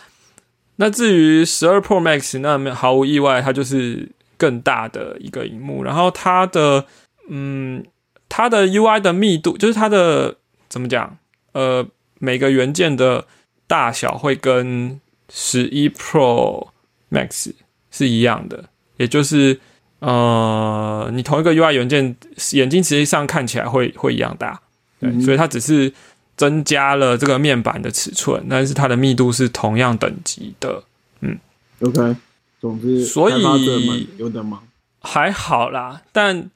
[0.76, 6.86] 那至于十二 Pro Max，那毫无意外，它就是更大的一个荧幕，然后它的
[7.28, 7.84] 嗯，
[8.30, 10.36] 它的 UI 的密度，就是它的
[10.70, 11.18] 怎么讲？
[11.52, 11.86] 呃，
[12.18, 13.26] 每个元件的
[13.66, 14.98] 大小会跟
[15.28, 16.68] 十一 Pro
[17.12, 17.52] Max
[17.90, 18.64] 是一样的，
[18.96, 19.60] 也就是
[19.98, 22.16] 呃，你同一个 UI 元件，
[22.52, 24.60] 眼睛实际上看起来会会一样大。
[24.98, 25.92] 对，所以它只是
[26.36, 30.82] 增加了这个面板的尺寸，但是它的密度是同样等级的。
[31.20, 31.38] 嗯
[31.80, 32.16] ，OK。
[32.60, 34.62] 总之，所以有点忙
[35.00, 36.02] 还好啦。
[36.12, 36.48] 但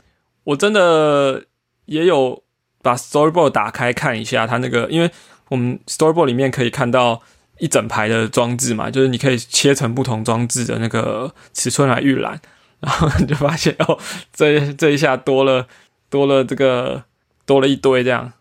[0.44, 1.44] 我真的
[1.86, 2.44] 也有
[2.80, 5.10] 把 Storyboard 打开看一下，它那个，因为
[5.48, 7.20] 我们 Storyboard 里面可以看到
[7.58, 12.40] 一整排的装置嘛，就是你可以切成不同装置的那个尺寸来预览，
[12.80, 13.98] 然后你就发现哦，
[14.32, 15.66] 这这一下多了
[16.10, 17.04] 多了这个
[17.44, 18.32] 多了一堆这样。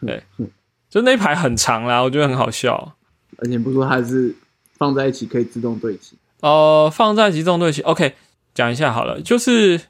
[0.00, 0.22] 对，
[0.90, 2.96] 就那一排很长啦，我觉得很好笑。
[3.38, 4.34] 而且不说它是
[4.76, 7.82] 放在一起可以自动对齐哦，放在一起自动对齐。
[7.82, 8.14] OK，
[8.54, 9.80] 讲一下好了，就是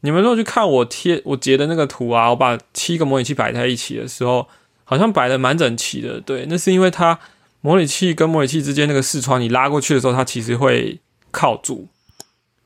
[0.00, 4.48] 你们如果去看我贴我截的那个图啊，我把七个模拟器摆在一起的时候，
[4.84, 6.20] 好像摆的蛮整齐的。
[6.20, 7.18] 对，那是因为它
[7.60, 11.00] 模拟器跟模拟器之间那个视窗，你拉过去的时候，它其实会
[11.30, 11.88] 靠住。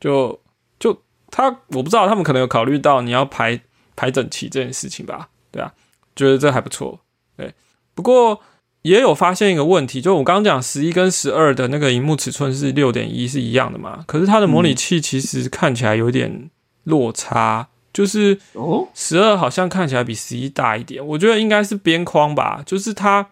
[0.01, 0.41] 就
[0.79, 3.61] 就它，我不知道他们可能有考虑到你要排
[3.95, 5.29] 排整齐这件事情吧？
[5.51, 5.73] 对啊。
[6.15, 7.01] 觉得这还不错，
[7.39, 7.55] 对。
[7.95, 8.39] 不过
[8.83, 14.05] 也有发现一个问题，就我刚刚讲十一跟十二的那个荧幕尺寸是六点一是一样的嘛？
[14.07, 16.51] 可是它的模拟器其实看起来有点
[16.85, 21.05] 落差，就是哦，十二好像看起来比十一大一点。
[21.07, 23.31] 我觉得应该是边框吧，就是它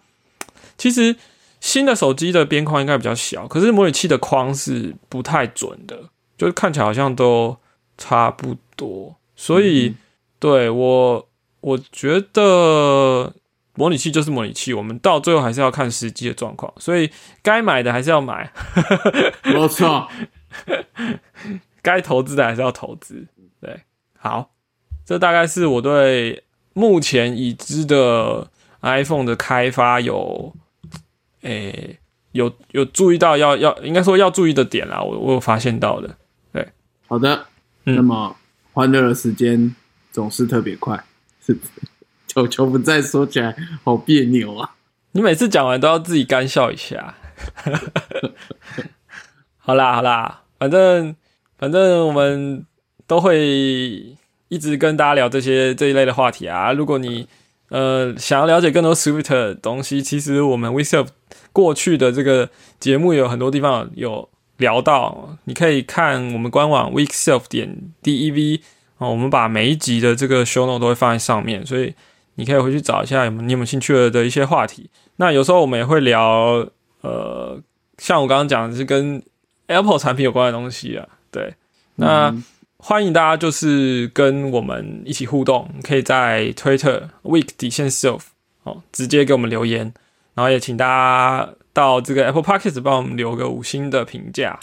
[0.78, 1.14] 其实
[1.60, 5.96] 新的手机的边框应该比较小，可是模拟器的框是不太准的，
[6.36, 7.56] 就是看起来好像都
[7.96, 9.16] 差不多。
[9.36, 9.94] 所以
[10.38, 11.26] 对我。
[11.62, 13.34] 我觉得
[13.74, 17.10] 模拟器就是模拟器，我们到最后还是要看实际的状况，所以
[17.42, 18.50] 该买的还是要买，
[19.44, 20.08] 没错，
[21.82, 23.26] 该投资的还是要投资。
[23.60, 23.82] 对，
[24.16, 24.52] 好，
[25.04, 28.50] 这大概是我对目前已知的
[28.80, 30.54] iPhone 的开发有，
[31.42, 31.98] 诶，
[32.32, 36.16] 有有注意到要要应该说要注意的点啦，我我有发现到的。
[36.52, 36.68] 对，
[37.06, 37.46] 好的，
[37.84, 38.36] 那么
[38.72, 39.74] 欢乐的时间
[40.12, 41.02] 总是特别快。
[41.44, 41.56] 是
[42.28, 44.76] 球球不再说起来好别扭啊！
[45.12, 47.16] 你每次讲完都要自己干笑一下。
[49.58, 51.16] 好啦好啦，反正
[51.58, 52.64] 反正我们
[53.06, 54.16] 都会
[54.48, 56.72] 一直跟大家聊这些这一类的话题啊。
[56.72, 57.26] 如果你
[57.70, 61.08] 呃想要了解更多 Swift 的东西，其实我们 WeSelf
[61.52, 68.60] 过去的这个节目有很多地方有聊到，你可以看我们官网 WeSelf 点 dev。
[68.98, 71.94] 哦，我们把每一集的这个 show note 都会放在上面，所以
[72.34, 74.90] 你可以回去找一下有你有没有兴趣的的一些话题。
[75.16, 76.68] 那有时候我们也会聊，
[77.00, 77.58] 呃，
[77.96, 79.22] 像我刚刚讲的是跟
[79.68, 81.08] Apple 产品有关的东西啊。
[81.30, 81.54] 对，
[81.94, 82.30] 那
[82.82, 88.20] 欢迎大家就是跟我们一起互动，可以在 Twitter week 底线 self
[88.62, 89.92] 哦，直接给我们留言，
[90.34, 94.58] 然后也请大家到这个 Apple Podcast 帮我们留个五星的评价。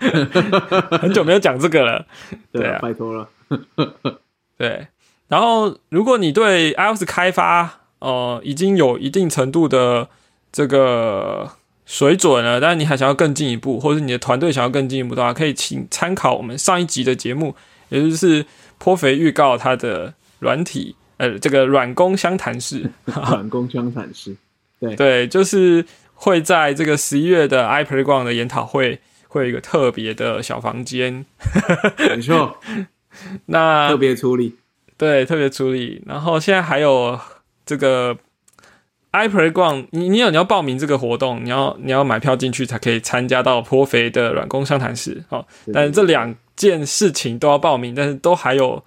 [1.00, 2.06] 很久没有讲这个了，
[2.52, 3.28] 对啊，拜托了。
[4.58, 4.88] 对，
[5.28, 10.08] 然后如果你对 iOS 开发呃已经有一定程度的
[10.52, 11.52] 这个
[11.88, 17.56] 水准了，但是你还想要更进一步，或者你的团队想要更进一步的话，可以请参考我们上一集的节目，
[17.88, 18.44] 也就是
[18.76, 24.36] 颇肥预告它的软体呃这个软工相谈室，软工相谈室，
[24.78, 25.82] 对对，就是
[26.12, 31.24] 会在这个十一月的 iPlayground 的研讨会会有一个特别的小房间，
[31.96, 32.58] 没错。
[33.46, 34.54] 那特别处理，
[34.98, 36.02] 对，特别处理。
[36.06, 37.18] 然后现在还有
[37.64, 38.16] 这个
[39.12, 45.44] iPlay 逛，你你有你要报名这个活动，你要你要买票进去才可以参加到颇肥的软工商谈室哦。
[45.72, 48.84] 但是这两件事情都要报名，但是都还有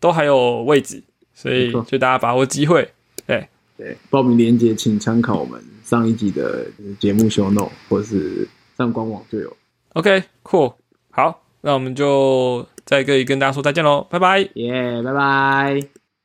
[0.00, 1.02] 都还有位置，
[1.34, 2.90] 所以就大家把握机会。
[3.26, 3.46] 对
[3.76, 6.66] 对，报名链接请参考我们上一集的
[6.98, 9.56] 节目 show note，或是上官网就有。
[9.92, 10.74] OK，cool，
[11.10, 15.97] 好，那我们就再可以跟大家说再见喽，拜拜，耶，拜拜。